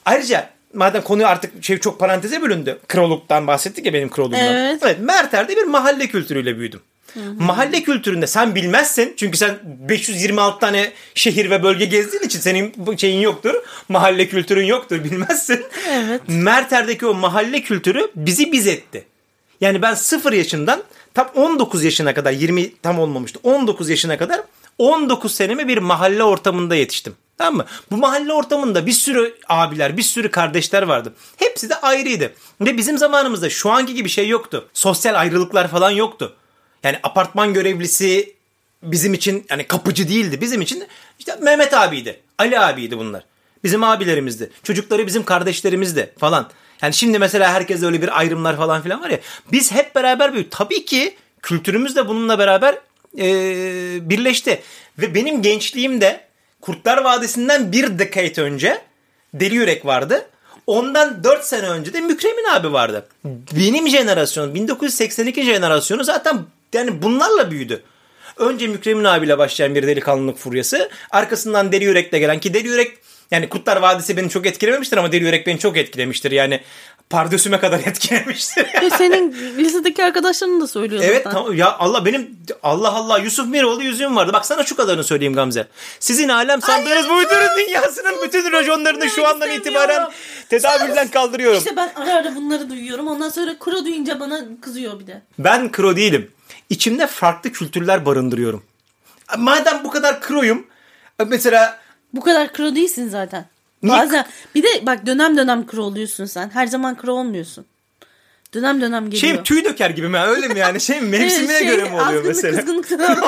Ayrıca 0.05 0.49
madem 0.73 1.01
konu 1.01 1.27
artık 1.27 1.63
şey 1.63 1.77
çok 1.77 1.99
paranteze 1.99 2.41
bölündü. 2.41 2.79
Kroluktan 2.87 3.47
bahsettik 3.47 3.85
ya 3.85 3.93
benim 3.93 4.09
kroluğumdan. 4.09 4.39
Evet. 4.39 4.79
Evet 4.83 4.99
Merter'de 4.99 5.55
bir 5.55 5.63
mahalle 5.63 6.07
kültürüyle 6.07 6.57
büyüdüm. 6.57 6.81
Mahalle 7.39 7.83
kültüründe 7.83 8.27
sen 8.27 8.55
bilmezsin 8.55 9.13
çünkü 9.17 9.37
sen 9.37 9.57
526 9.63 10.59
tane 10.59 10.91
şehir 11.15 11.49
ve 11.49 11.63
bölge 11.63 11.85
gezdiğin 11.85 12.23
için 12.23 12.39
senin 12.39 12.97
şeyin 12.97 13.19
yoktur. 13.21 13.53
Mahalle 13.89 14.27
kültürün 14.27 14.65
yoktur 14.65 15.03
bilmezsin. 15.03 15.65
Evet. 15.89 16.21
Merter'deki 16.27 17.05
o 17.05 17.13
mahalle 17.13 17.61
kültürü 17.61 18.11
bizi 18.15 18.51
biz 18.51 18.67
etti. 18.67 19.05
Yani 19.61 19.81
ben 19.81 19.93
0 19.93 20.33
yaşından 20.33 20.83
tam 21.13 21.27
19 21.35 21.83
yaşına 21.83 22.13
kadar 22.13 22.31
20 22.31 22.75
tam 22.75 22.99
olmamıştı. 22.99 23.39
19 23.43 23.89
yaşına 23.89 24.17
kadar 24.17 24.41
19 24.77 25.35
senemi 25.35 25.67
bir 25.67 25.77
mahalle 25.77 26.23
ortamında 26.23 26.75
yetiştim. 26.75 27.15
Tamam 27.37 27.55
mı? 27.55 27.65
Bu 27.91 27.97
mahalle 27.97 28.33
ortamında 28.33 28.85
bir 28.85 28.91
sürü 28.91 29.35
abiler, 29.49 29.97
bir 29.97 30.03
sürü 30.03 30.31
kardeşler 30.31 30.83
vardı. 30.83 31.13
Hepsi 31.37 31.69
de 31.69 31.75
ayrıydı. 31.75 32.33
Ve 32.61 32.77
bizim 32.77 32.97
zamanımızda 32.97 33.49
şu 33.49 33.71
anki 33.71 33.93
gibi 33.93 34.09
şey 34.09 34.27
yoktu. 34.27 34.69
Sosyal 34.73 35.15
ayrılıklar 35.15 35.67
falan 35.67 35.91
yoktu. 35.91 36.35
Yani 36.83 36.99
apartman 37.03 37.53
görevlisi 37.53 38.33
bizim 38.83 39.13
için 39.13 39.45
yani 39.49 39.67
kapıcı 39.67 40.09
değildi. 40.09 40.41
Bizim 40.41 40.61
için 40.61 40.87
işte 41.19 41.35
Mehmet 41.41 41.73
abiydi. 41.73 42.19
Ali 42.37 42.59
abiydi 42.59 42.97
bunlar. 42.97 43.23
Bizim 43.63 43.83
abilerimizdi. 43.83 44.49
Çocukları 44.63 45.07
bizim 45.07 45.23
kardeşlerimizdi 45.23 46.13
falan. 46.19 46.49
Yani 46.81 46.93
şimdi 46.93 47.19
mesela 47.19 47.53
herkes 47.53 47.83
öyle 47.83 48.01
bir 48.01 48.19
ayrımlar 48.19 48.57
falan 48.57 48.81
filan 48.81 49.01
var 49.01 49.09
ya. 49.09 49.19
Biz 49.51 49.71
hep 49.71 49.95
beraber 49.95 50.33
büyüdük. 50.33 50.51
Tabii 50.51 50.85
ki 50.85 51.15
kültürümüz 51.41 51.95
de 51.95 52.07
bununla 52.07 52.39
beraber 52.39 52.77
e, 53.17 53.29
birleşti. 54.09 54.61
Ve 54.97 55.15
benim 55.15 55.41
gençliğimde 55.41 56.26
Kurtlar 56.67 57.03
Vadisi'nden 57.03 57.71
bir 57.71 57.99
decade 57.99 58.41
önce 58.41 58.81
Deli 59.33 59.55
Yürek 59.55 59.85
vardı. 59.85 60.29
Ondan 60.67 61.23
4 61.23 61.43
sene 61.43 61.69
önce 61.69 61.93
de 61.93 62.01
Mükremin 62.01 62.45
abi 62.51 62.73
vardı. 62.73 63.07
Benim 63.25 63.87
jenerasyon 63.87 64.55
1982 64.55 65.43
jenerasyonu 65.43 66.03
zaten 66.03 66.39
yani 66.73 67.01
bunlarla 67.01 67.51
büyüdü. 67.51 67.83
Önce 68.37 68.67
Mükremin 68.67 69.03
abiyle 69.03 69.37
başlayan 69.37 69.75
bir 69.75 69.87
delikanlılık 69.87 70.37
furyası. 70.37 70.89
Arkasından 71.11 71.71
Deli 71.71 71.83
Yürek'le 71.83 72.11
gelen 72.11 72.39
ki 72.39 72.53
Deli 72.53 72.67
Yürek 72.67 72.97
yani 73.31 73.49
Kurtlar 73.49 73.77
Vadisi 73.77 74.17
beni 74.17 74.29
çok 74.29 74.45
etkilememiştir 74.45 74.97
ama 74.97 75.11
Deli 75.11 75.23
Yürek 75.23 75.47
beni 75.47 75.59
çok 75.59 75.77
etkilemiştir. 75.77 76.31
Yani 76.31 76.61
pardösüme 77.09 77.59
kadar 77.59 77.79
etkilemiştir. 77.85 78.67
E 78.81 78.89
senin 78.89 79.31
lisedeki 79.57 80.03
arkadaşların 80.03 80.61
da 80.61 80.67
söylüyor 80.67 81.01
Evet 81.05 81.23
zaten. 81.23 81.31
tamam 81.37 81.53
ya 81.55 81.77
Allah 81.77 82.05
benim 82.05 82.37
Allah 82.63 82.91
Allah 82.91 83.17
Yusuf 83.19 83.47
Miroğlu 83.47 83.83
yüzüğüm 83.83 84.15
vardı. 84.15 84.33
Bak 84.33 84.45
sana 84.45 84.63
şu 84.63 84.75
kadarını 84.75 85.03
söyleyeyim 85.03 85.33
Gamze. 85.33 85.67
Sizin 85.99 86.29
alem 86.29 86.61
sandığınız 86.61 87.09
bu 87.09 87.13
uydurun 87.13 87.47
dünyasının 87.67 88.15
bütün 88.23 88.51
rajonlarını 88.51 89.09
şu 89.09 89.27
andan 89.27 89.51
itibaren 89.51 90.07
tedavülden 90.49 91.07
kaldırıyorum. 91.07 91.57
İşte 91.57 91.75
ben 91.75 91.91
ara 91.95 92.13
ara 92.15 92.35
bunları 92.35 92.69
duyuyorum. 92.69 93.07
Ondan 93.07 93.29
sonra 93.29 93.57
kuro 93.59 93.85
duyunca 93.85 94.19
bana 94.19 94.41
kızıyor 94.61 94.99
bir 94.99 95.07
de. 95.07 95.21
Ben 95.39 95.71
kro 95.71 95.95
değilim. 95.95 96.31
İçimde 96.69 97.07
farklı 97.07 97.51
kültürler 97.51 98.05
barındırıyorum. 98.05 98.63
Madem 99.37 99.81
bu 99.83 99.89
kadar 99.91 100.21
kroyum 100.21 100.67
mesela 101.27 101.79
Bu 102.13 102.21
kadar 102.21 102.53
kro 102.53 102.75
değilsin 102.75 103.09
zaten. 103.09 103.45
Bazen 103.83 104.25
bir 104.55 104.63
de 104.63 104.67
bak 104.85 105.05
dönem 105.05 105.37
dönem 105.37 105.65
kro 105.67 105.83
oluyorsun 105.83 106.25
sen. 106.25 106.49
Her 106.53 106.67
zaman 106.67 106.97
kro 106.97 107.13
olmuyorsun. 107.13 107.65
Dönem 108.53 108.81
dönem 108.81 109.05
geliyor. 109.05 109.21
şeyim 109.21 109.43
tüy 109.43 109.65
döker 109.65 109.89
gibi 109.89 110.07
mi 110.07 110.19
öyle 110.19 110.47
mi 110.47 110.59
yani 110.59 110.81
şey 110.81 111.01
mi 111.01 111.07
mevsimine 111.09 111.57
Şey, 111.59 111.67
göre 111.67 111.83
mi 111.83 111.89
oluyor 111.95 112.07
azgınlık, 112.07 112.25
mesela? 112.25 112.57
kızgınlık. 112.57 112.87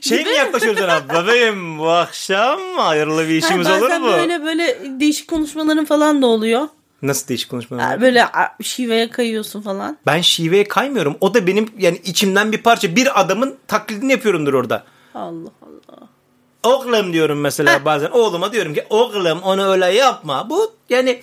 Şey 0.00 0.24
mi 0.24 0.30
yaklaşıyoruz 0.30 0.80
sana 0.80 1.08
bebeğim 1.08 1.78
bu 1.78 1.88
akşam 1.90 2.60
hayırlı 2.76 3.28
bir 3.28 3.34
işimiz 3.34 3.66
Ha, 3.66 3.78
olur 3.78 3.90
mu? 3.96 4.06
böyle 4.12 4.44
böyle 4.44 4.78
değişik 5.00 5.28
konuşmaların 5.28 5.84
falan 5.84 6.22
da 6.22 6.26
oluyor. 6.26 6.68
Nasıl 7.02 7.28
değişik 7.28 7.50
konuşmalar? 7.50 7.82
Yani 7.90 8.00
böyle 8.00 8.26
şiveye 8.62 9.10
kayıyorsun 9.10 9.62
falan. 9.62 9.98
Ben 10.06 10.20
şiveye 10.20 10.64
kaymıyorum. 10.68 11.16
O 11.20 11.34
da 11.34 11.46
benim 11.46 11.68
yani 11.78 12.00
içimden 12.04 12.52
bir 12.52 12.58
parça. 12.62 12.96
Bir 12.96 13.20
adamın 13.20 13.56
taklidini 13.66 14.12
yapıyorumdur 14.12 14.54
orada. 14.54 14.84
Allah 15.14 15.50
Allah. 15.62 16.01
Oğlum 16.62 17.12
diyorum 17.12 17.40
mesela 17.40 17.74
Heh. 17.80 17.84
bazen. 17.84 18.10
Oğluma 18.10 18.52
diyorum 18.52 18.74
ki 18.74 18.84
oğlum 18.90 19.42
onu 19.42 19.72
öyle 19.72 19.86
yapma. 19.86 20.50
Bu 20.50 20.74
yani 20.88 21.22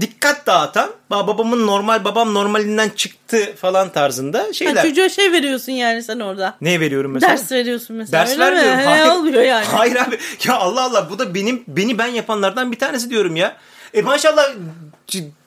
dikkat 0.00 0.46
dağıtan 0.46 0.90
ba- 1.10 1.26
babamın 1.26 1.66
normal 1.66 2.04
babam 2.04 2.34
normalinden 2.34 2.88
çıktı 2.88 3.54
falan 3.56 3.88
tarzında 3.92 4.38
Ha, 4.38 4.52
şeyler. 4.52 4.82
çocuğa 4.82 5.08
şey 5.08 5.32
veriyorsun 5.32 5.72
yani 5.72 6.02
sen 6.02 6.20
orada. 6.20 6.56
Ne 6.60 6.80
veriyorum 6.80 7.12
mesela? 7.12 7.32
Ders 7.32 7.52
veriyorsun 7.52 7.96
mesela. 7.96 8.26
Ders 8.26 8.38
vermiyorum. 8.38 8.78
Ne 8.78 8.84
Hayır. 8.84 9.06
oluyor 9.12 9.42
yani? 9.42 9.64
Hayır 9.64 9.96
abi. 9.96 10.18
Ya 10.48 10.56
Allah 10.56 10.82
Allah 10.84 11.10
bu 11.10 11.18
da 11.18 11.34
benim 11.34 11.64
beni 11.68 11.98
ben 11.98 12.06
yapanlardan 12.06 12.72
bir 12.72 12.78
tanesi 12.78 13.10
diyorum 13.10 13.36
ya. 13.36 13.56
E 13.94 14.02
maşallah 14.02 14.50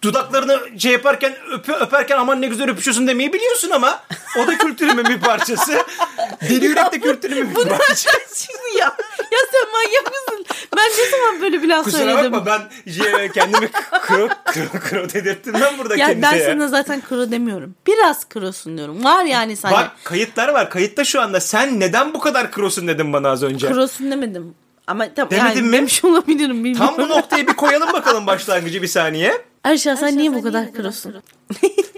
dudaklarını 0.01 0.79
şey 0.79 0.91
yaparken 0.91 1.33
öpe, 1.51 1.73
öperken 1.73 2.17
aman 2.17 2.41
ne 2.41 2.47
güzel 2.47 2.69
öpüşüyorsun 2.69 3.07
demeyi 3.07 3.33
biliyorsun 3.33 3.69
ama 3.71 4.03
o 4.43 4.47
da 4.47 4.57
kültürümün 4.57 5.05
bir 5.05 5.19
parçası. 5.19 5.71
Deli 6.49 6.65
yürek 6.65 6.91
de 6.91 6.99
kültürümün 6.99 7.55
bir 7.55 7.69
parçası. 7.69 8.07
çıktı 8.35 8.77
ya? 8.79 8.85
Ya 9.31 9.39
sen 9.51 9.71
manyak 9.71 10.05
mısın? 10.05 10.45
Ben 10.77 10.89
ne 11.05 11.09
zaman 11.17 11.41
böyle 11.41 11.63
bir 11.63 11.69
laf 11.69 11.83
Kusura 11.83 12.01
söyledim? 12.01 12.31
bakma 12.31 12.45
ben 12.85 12.91
şey, 12.91 13.29
kendimi 13.29 13.69
kro 14.01 14.27
kro 14.45 14.79
kro 14.79 15.09
dedirttim 15.09 15.53
ben 15.61 15.77
burada 15.77 15.95
Ya 15.95 16.07
kendisine. 16.07 16.31
ben 16.31 16.37
ya. 16.37 16.45
sana 16.45 16.67
zaten 16.67 17.01
kro 17.01 17.31
demiyorum. 17.31 17.75
Biraz 17.87 18.29
krosun 18.29 18.77
diyorum. 18.77 19.03
Var 19.03 19.25
yani 19.25 19.55
sana. 19.55 19.71
Bak 19.71 19.91
kayıtlar 20.03 20.49
var. 20.49 20.69
Kayıtta 20.69 21.03
şu 21.03 21.21
anda. 21.21 21.39
Sen 21.39 21.79
neden 21.79 22.13
bu 22.13 22.19
kadar 22.19 22.51
krosun 22.51 22.87
dedin 22.87 23.13
bana 23.13 23.29
az 23.29 23.43
önce. 23.43 23.67
Krosun 23.71 24.11
demedim. 24.11 24.55
Ama 24.87 25.13
tam 25.13 25.29
Demedin 25.29 25.45
yani 25.45 25.61
mi? 25.61 25.71
demiş 25.77 26.03
olabilirim 26.05 26.63
bilmiyorum. 26.63 26.95
Tam 26.95 27.05
bu 27.05 27.09
noktayı 27.09 27.47
bir 27.47 27.53
koyalım 27.53 27.93
bakalım 27.93 28.27
başlangıcı 28.27 28.81
bir 28.81 28.87
saniye. 28.87 29.41
Ayşe 29.63 29.95
sen 29.95 30.17
niye 30.17 30.33
bu 30.33 30.41
kadar 30.41 30.73
krosun? 30.73 31.15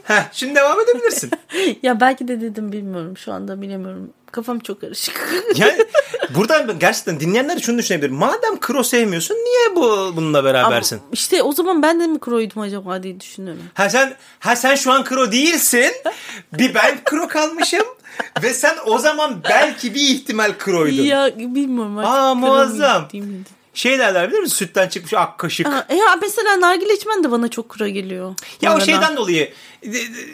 Heh, 0.04 0.24
şimdi 0.32 0.56
devam 0.56 0.80
edebilirsin. 0.80 1.32
ya 1.84 2.00
belki 2.00 2.28
de 2.28 2.42
dedim 2.42 2.72
bilmiyorum. 2.72 3.18
Şu 3.18 3.34
anda 3.34 3.62
bilemiyorum. 3.62 4.10
Kafam 4.36 4.60
çok 4.60 4.82
karışık. 4.82 5.30
Yani 5.56 5.86
buradan 6.36 6.80
gerçekten 6.80 7.20
dinleyenler 7.20 7.60
şunu 7.60 7.78
düşünebilir. 7.78 8.10
Madem 8.10 8.60
kro 8.60 8.84
sevmiyorsun 8.84 9.36
niye 9.36 9.76
bu 9.76 10.14
bununla 10.16 10.44
berabersin? 10.44 10.96
Ama 10.96 11.06
işte 11.14 11.44
o 11.44 11.52
zaman 11.52 11.82
ben 11.84 12.00
de 12.00 12.08
mi 12.08 12.20
kroydum 12.20 12.62
acaba 12.62 13.04
diye 13.04 13.20
düşünüyorum. 13.20 13.64
Ha 13.74 13.90
sen 13.90 14.16
ha 14.40 14.56
sen 14.56 14.76
şu 14.76 14.92
an 14.92 15.04
kro 15.04 15.32
değilsin. 15.32 15.92
Bir 16.54 16.76
ben 16.76 17.04
kro 17.04 17.28
kalmışım 17.28 17.84
ve 18.44 18.54
sen 18.54 18.76
o 18.86 19.00
zaman 19.00 19.44
belki 19.50 19.94
bir 19.96 20.02
ihtimal 20.02 20.58
kroydun. 20.58 21.04
Ya 21.04 21.30
bilmiyorum. 21.38 21.98
Aa, 21.98 22.36
muazzam. 22.36 23.08
değil? 23.14 23.24
Şey 23.76 24.00
derler 24.00 24.28
biliyor 24.28 24.42
musun? 24.42 24.56
Sütten 24.56 24.88
çıkmış 24.90 25.14
ak 25.14 25.38
kaşık. 25.38 25.68
Aa, 25.68 25.86
e 25.90 26.00
mesela 26.22 26.60
nargile 26.60 26.94
içmen 26.94 27.24
de 27.24 27.32
bana 27.32 27.48
çok 27.48 27.70
kro 27.70 27.88
geliyor. 27.88 28.34
Ya 28.62 28.72
o 28.72 28.74
Arada. 28.76 28.86
şeyden 28.86 29.18
dolayı 29.18 29.52
e, 29.84 29.88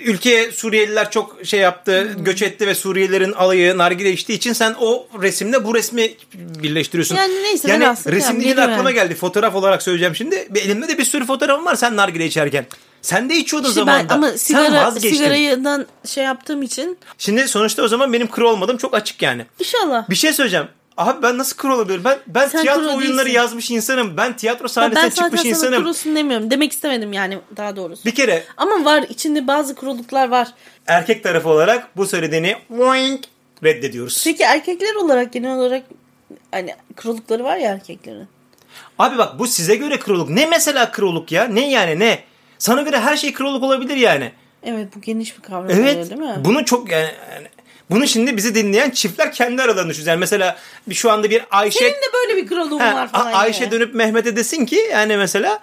ülkeye 0.06 0.52
Suriyeliler 0.52 1.12
çok 1.12 1.38
şey 1.46 1.60
yaptı, 1.60 2.16
göç 2.20 2.42
etti 2.42 2.68
ve 2.68 2.76
Suriyelilerin 2.76 3.32
alayı 3.34 3.78
nargile 3.78 4.12
içtiği 4.12 4.34
için 4.34 4.54
sen 4.54 4.76
o 4.80 5.08
resimle 5.22 5.66
bu 5.66 5.76
resmi 5.76 6.12
birleştiriyorsun. 6.34 7.16
Yani 7.16 7.44
neyse, 7.44 7.70
Yani 7.72 7.84
resim 7.84 8.06
kelam, 8.22 8.42
deyince 8.42 8.62
aklıma 8.62 8.90
yani. 8.90 8.94
geldi. 8.94 9.16
Fotoğraf 9.16 9.56
olarak 9.56 9.82
söyleyeceğim 9.84 10.16
şimdi. 10.16 10.48
Elimde 10.56 10.88
de 10.88 10.98
bir 10.98 11.04
sürü 11.06 11.26
fotoğrafım 11.26 11.66
var 11.66 11.76
sen 11.76 11.96
nargile 11.96 12.26
içerken. 12.26 12.66
Sen 13.02 13.30
de 13.30 13.36
içiyordun 13.36 13.70
İşte 13.70 13.82
ben 13.82 13.86
zamanında. 13.86 14.14
ama 14.14 14.30
sen 14.30 14.36
sigara 14.38 14.86
vazgeçtin. 14.86 15.18
sigaradan 15.18 15.86
şey 16.06 16.24
yaptığım 16.24 16.62
için 16.62 16.98
Şimdi 17.18 17.48
sonuçta 17.48 17.84
o 17.84 17.88
zaman 17.88 18.14
benim 18.14 18.28
kro 18.32 18.50
olmadım 18.50 18.78
çok 18.78 18.94
açık 18.94 19.22
yani. 19.22 19.46
inşallah. 19.60 20.10
Bir 20.10 20.16
şey 20.16 20.34
söyleyeceğim. 20.34 20.68
Abi 20.98 21.24
ben 21.24 21.38
nasıl 21.38 21.58
kro 21.58 21.76
olabilirim? 21.76 22.04
Ben 22.06 22.20
ben 22.28 22.48
Sen 22.48 22.62
tiyatro 22.62 22.82
oyunları 22.98 23.26
değilsin. 23.26 23.32
yazmış 23.40 23.72
insanım. 23.72 24.18
Ben 24.18 24.38
tiyatro 24.38 24.64
ben 24.64 24.68
sahnesine 24.68 25.10
zaten 25.10 25.24
çıkmış 25.24 25.46
insanım. 25.46 25.84
krosun 25.84 26.16
demiyorum. 26.16 26.52
Demek 26.52 26.72
istemedim 26.72 27.14
yani 27.14 27.38
daha 27.58 27.76
doğrusu. 27.76 28.06
Bir 28.06 28.16
kere 28.16 28.44
Ama 28.58 28.86
var 28.86 29.04
içinde 29.10 29.48
bazı 29.48 29.76
kroluklar 29.76 30.28
var. 30.30 30.48
erkek 30.88 31.24
tarafı 31.24 31.50
olarak 31.50 31.98
bu 31.98 32.06
söylediğini 32.06 32.56
boing 32.70 33.20
reddediyoruz. 33.64 34.22
Peki 34.24 34.44
erkekler 34.44 34.96
olarak 34.96 35.34
genel 35.34 35.52
olarak 35.58 35.84
hani 36.52 36.76
krolukları 36.96 37.44
var 37.44 37.58
ya 37.58 37.72
erkeklerin. 37.72 38.28
Abi 39.00 39.18
bak 39.18 39.40
bu 39.40 39.48
size 39.48 39.76
göre 39.76 40.00
kroluk. 40.00 40.30
Ne 40.30 40.46
mesela 40.46 40.92
kroluk 40.92 41.32
ya? 41.32 41.44
Ne 41.44 41.70
yani 41.70 42.00
ne? 42.00 42.20
Sana 42.58 42.82
göre 42.82 43.00
her 43.00 43.18
şey 43.18 43.34
kroluk 43.34 43.64
olabilir 43.64 43.96
yani. 43.98 44.32
Evet 44.64 44.88
bu 44.96 45.02
geniş 45.02 45.38
bir 45.38 45.42
kavram 45.44 45.70
Evet. 45.70 45.96
oluyor 45.96 46.10
değil 46.10 46.22
mi? 46.38 46.46
Bunu 46.46 46.66
çok 46.66 46.92
yani, 46.92 47.10
yani 47.36 47.48
bunu 47.92 48.08
şimdi 48.08 48.38
bizi 48.38 48.56
dinleyen 48.56 48.90
çiftler 48.90 49.32
kendi 49.32 49.62
aralarında 49.62 49.90
düşünüyor. 49.90 50.08
Yani 50.12 50.20
mesela 50.20 50.58
şu 50.94 51.12
anda 51.12 51.30
bir 51.30 51.44
Ayşe 51.52 51.80
Senin 51.80 51.92
de 51.92 52.14
böyle 52.14 52.38
bir 52.38 52.48
Ha, 52.80 52.96
var 52.96 53.12
falan. 53.12 53.32
Ayşe 53.34 53.64
yani. 53.64 53.72
dönüp 53.72 53.96
Mehmet'e 53.96 54.36
desin 54.36 54.66
ki 54.66 54.76
yani 54.92 55.18
mesela 55.18 55.60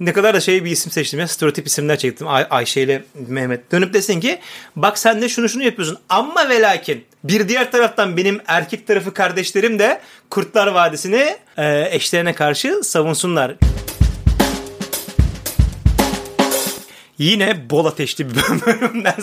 ne 0.00 0.12
kadar 0.12 0.34
da 0.34 0.40
şey 0.40 0.64
bir 0.64 0.70
isim 0.70 0.92
seçtim 0.92 1.20
ya 1.20 1.28
stereotip 1.28 1.66
isimler 1.66 1.98
çektim 1.98 2.28
Ay- 2.28 2.46
Ayşe 2.50 2.80
ile 2.80 3.04
Mehmet 3.28 3.72
dönüp 3.72 3.94
desin 3.94 4.20
ki 4.20 4.38
bak 4.76 4.98
sen 4.98 5.22
de 5.22 5.28
şunu 5.28 5.48
şunu 5.48 5.62
yapıyorsun 5.62 5.98
ama 6.08 6.48
ve 6.48 6.60
lakin 6.60 7.04
bir 7.24 7.48
diğer 7.48 7.72
taraftan 7.72 8.16
benim 8.16 8.40
erkek 8.46 8.86
tarafı 8.86 9.14
kardeşlerim 9.14 9.78
de 9.78 10.00
Kurtlar 10.30 10.66
Vadisi'ni 10.66 11.36
e, 11.58 11.88
eşlerine 11.90 12.34
karşı 12.34 12.80
savunsunlar. 12.84 13.54
Yine 17.18 17.70
bol 17.70 17.84
ateşli 17.84 18.30
bir 18.30 18.34
bölümden 18.66 19.22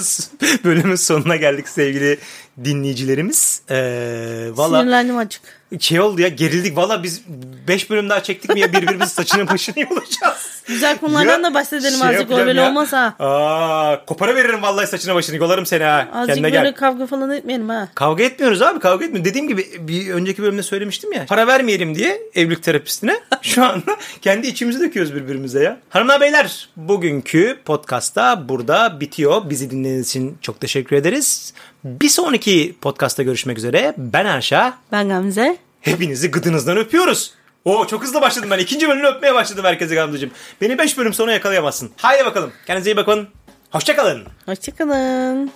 bölümün 0.64 0.96
sonuna 0.96 1.36
geldik 1.36 1.70
sevgili 1.70 2.18
dinleyicilerimiz. 2.64 3.62
Ee, 3.70 4.50
valla 4.54 4.80
Sinirlendim 4.80 5.18
açık. 5.18 5.42
Şey 5.80 6.00
oldu 6.00 6.22
ya 6.22 6.28
gerildik. 6.28 6.78
Valla 6.78 7.04
biz 7.04 7.22
5 7.68 7.90
bölüm 7.90 8.10
daha 8.10 8.24
çektik 8.24 8.54
mi 8.54 8.60
ya 8.60 8.74
birbirimizin 8.74 9.06
saçını 9.14 9.48
başını 9.48 9.80
yolacağız. 9.80 10.54
Güzel 10.68 10.98
konulardan 10.98 11.38
Ya, 11.38 11.44
da 11.44 11.54
bahsedelim 11.54 12.00
şey 12.00 12.08
azıcık 12.08 12.32
öyle 12.32 12.62
ya. 12.62 12.68
olmaz 12.70 12.94
ha. 12.94 13.16
Aa, 13.20 14.06
kopara 14.06 14.36
veririm 14.36 14.62
vallahi 14.62 14.88
saçına 14.88 15.16
başını 15.16 15.36
yolarım 15.36 15.66
seni 15.66 15.84
ha. 15.84 16.08
Azıcık 16.14 16.36
Kendine 16.36 16.44
böyle 16.54 16.64
gel. 16.70 16.76
kavga 16.76 17.06
falan 17.08 17.32
etmeyelim 17.32 17.70
ha. 17.70 17.90
Kavga 17.96 18.24
etmiyoruz 18.24 18.62
abi 18.62 18.80
kavga 18.80 19.06
etmiyoruz. 19.06 19.30
Dediğim 19.30 19.48
gibi 19.48 19.68
bir 19.80 20.10
önceki 20.10 20.44
bölümde 20.44 20.64
söylemiştim 20.64 21.12
ya. 21.14 21.26
Para 21.26 21.48
vermeyelim 21.48 21.96
diye 21.96 22.22
evlilik 22.36 22.64
terapistine. 22.64 23.20
Şu 23.42 23.64
anda 23.66 23.98
kendi 24.22 24.48
içimizi 24.48 24.80
döküyoruz 24.80 25.16
birbirimize 25.16 25.64
ya. 25.64 25.78
Hanımlar 25.90 26.22
beyler 26.22 26.70
bugünkü 26.78 27.58
podcast'ta 27.66 28.50
burada 28.50 29.00
bitiyor. 29.00 29.42
Bizi 29.50 29.70
dinlediğiniz 29.72 30.10
için 30.10 30.38
çok 30.42 30.60
teşekkür 30.62 30.96
ederiz. 30.96 31.54
Bir 31.84 32.10
sonraki 32.10 32.76
podcast'ta 32.82 33.24
görüşmek 33.24 33.58
üzere. 33.58 33.94
Ben 33.98 34.26
Erşa. 34.26 34.78
Ben 34.92 35.10
Gamze. 35.10 35.58
Hepinizi 35.82 36.32
gıdınızdan 36.32 36.78
öpüyoruz. 36.78 37.32
Oo 37.66 37.88
çok 37.88 38.04
hızlı 38.04 38.22
başladım 38.22 38.50
ben. 38.52 38.60
İkinci 38.60 38.90
bölümü 38.90 39.08
öpmeye 39.08 39.34
başladım 39.34 39.66
herkese 39.66 39.96
Gamze'cim. 39.96 40.32
Beni 40.62 40.78
5 40.78 40.98
bölüm 40.98 41.14
sonra 41.14 41.34
yakalayamazsın. 41.34 41.92
Haydi 41.98 42.26
bakalım. 42.26 42.52
Kendinize 42.68 42.92
iyi 42.92 42.98
bakın. 42.98 43.28
Hoşçakalın. 43.72 44.24
Hoşçakalın. 44.46 45.52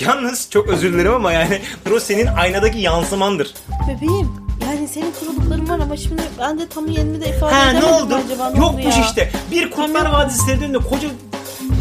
Yalnız 0.00 0.50
çok 0.50 0.68
özür 0.68 0.92
dilerim 0.92 1.14
ama 1.14 1.32
yani 1.32 1.60
o 1.94 2.00
senin 2.00 2.26
aynadaki 2.26 2.78
yansımandır. 2.78 3.54
Bebeğim 3.88 4.30
yani 4.62 4.88
senin 4.88 5.12
kurulukların 5.20 5.68
var 5.68 5.78
ama 5.78 5.96
şimdi 5.96 6.22
ben 6.38 6.58
de 6.58 6.68
tam 6.68 6.88
yerini 6.88 7.20
de 7.20 7.28
ifade 7.28 7.54
Ha 7.54 7.64
ne 7.64 7.78
edemedim 7.78 7.94
oldu? 7.94 8.14
acaba 8.26 8.50
ne 8.50 8.62
oldu 8.64 8.76
Yokmuş 8.78 8.96
ya? 8.96 9.04
işte. 9.06 9.30
Bir 9.50 9.70
Kurtlar 9.70 10.12
Vadisi 10.12 10.74
da 10.74 10.78
koca 10.78 11.08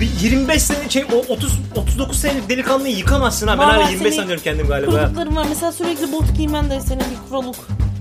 bir 0.02 0.10
25 0.22 0.62
sene 0.64 0.90
şey 0.90 1.04
o 1.14 1.34
30 1.34 1.54
39 1.76 2.20
senelik 2.20 2.50
delikanlıyı 2.50 2.96
yıkamazsın 2.98 3.48
ha. 3.48 3.60
Ben 3.60 3.64
hala 3.64 3.90
25 3.90 3.98
senin 4.00 4.12
sanıyorum 4.22 4.44
kendim 4.44 4.68
galiba. 4.68 4.92
Kurulukların 4.92 5.36
var 5.36 5.46
mesela 5.50 5.72
sürekli 5.72 6.12
bot 6.12 6.36
giymen 6.38 6.70
de 6.70 6.82
senin 6.82 7.00
bir 7.00 7.30
kuruluk. 7.30 7.56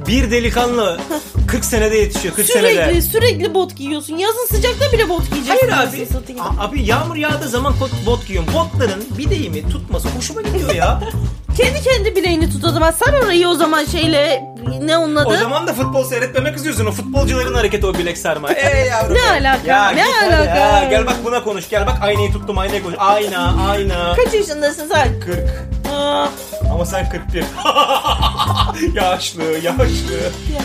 Bir 0.09 0.31
delikanlı 0.31 1.01
40 1.49 1.65
senede 1.65 1.97
yetişiyor 1.97 2.35
40 2.35 2.47
Sürekli 2.47 2.77
senede. 2.77 3.03
sürekli 3.03 3.55
bot 3.55 3.77
giyiyorsun. 3.77 4.17
Yazın 4.17 4.47
sıcakta 4.47 4.93
bile 4.93 5.09
bot 5.09 5.31
giyeceksin. 5.31 5.69
Hayır 5.71 5.89
abi. 5.93 6.07
satayım. 6.07 6.41
Abi 6.59 6.83
yağmur 6.83 7.17
yağdığı 7.17 7.49
zaman 7.49 7.75
bot 8.07 8.27
giyiyorum. 8.27 8.51
Botların 8.55 9.05
bileğimi 9.19 9.69
tutması 9.69 10.09
hoşuma 10.09 10.43
gidiyor 10.43 10.75
ya. 10.75 11.01
Kendi 11.57 11.83
kendi 11.83 12.17
bileğini 12.17 12.51
tut 12.51 12.65
o 12.65 12.71
zaman. 12.71 12.91
Sar 12.91 13.13
orayı 13.13 13.49
o 13.49 13.55
zaman 13.55 13.85
şeyle 13.85 14.45
ne 14.83 14.99
onun 14.99 15.17
adı? 15.17 15.29
o 15.29 15.37
zaman 15.37 15.67
da 15.67 15.73
futbol 15.73 16.05
seyretmeme 16.05 16.53
kızıyorsun. 16.53 16.87
O 16.87 16.93
futbolcuların 16.93 17.55
hareketi 17.55 17.87
o 17.87 17.95
bilek 17.95 18.19
sarma. 18.19 18.53
Ey 18.53 18.87
yavrum. 18.87 19.15
Ne 19.15 19.31
alaka? 19.31 19.67
Ya 19.67 19.89
Ne 19.91 20.03
git 20.03 20.11
hadi 20.21 20.35
alaka? 20.35 20.55
ya. 20.59 20.85
Gel 20.91 21.07
bak 21.07 21.17
buna 21.25 21.45
konuş. 21.45 21.69
Gel 21.69 21.87
bak 21.87 21.99
aynayı 22.01 22.33
tuttum 22.33 22.59
aynaya 22.59 22.83
konuş. 22.83 22.97
Ayna 22.99 23.69
ayna. 23.71 24.15
Kaç 24.17 24.35
yaşındasın 24.35 24.89
sen? 24.89 25.21
40. 25.21 25.39
Aa, 25.95 26.27
Ama 26.73 26.85
sen 26.87 27.09
41. 27.09 27.45
yaşlı 28.95 29.43
yaşlı. 29.43 29.65
ya 29.65 30.63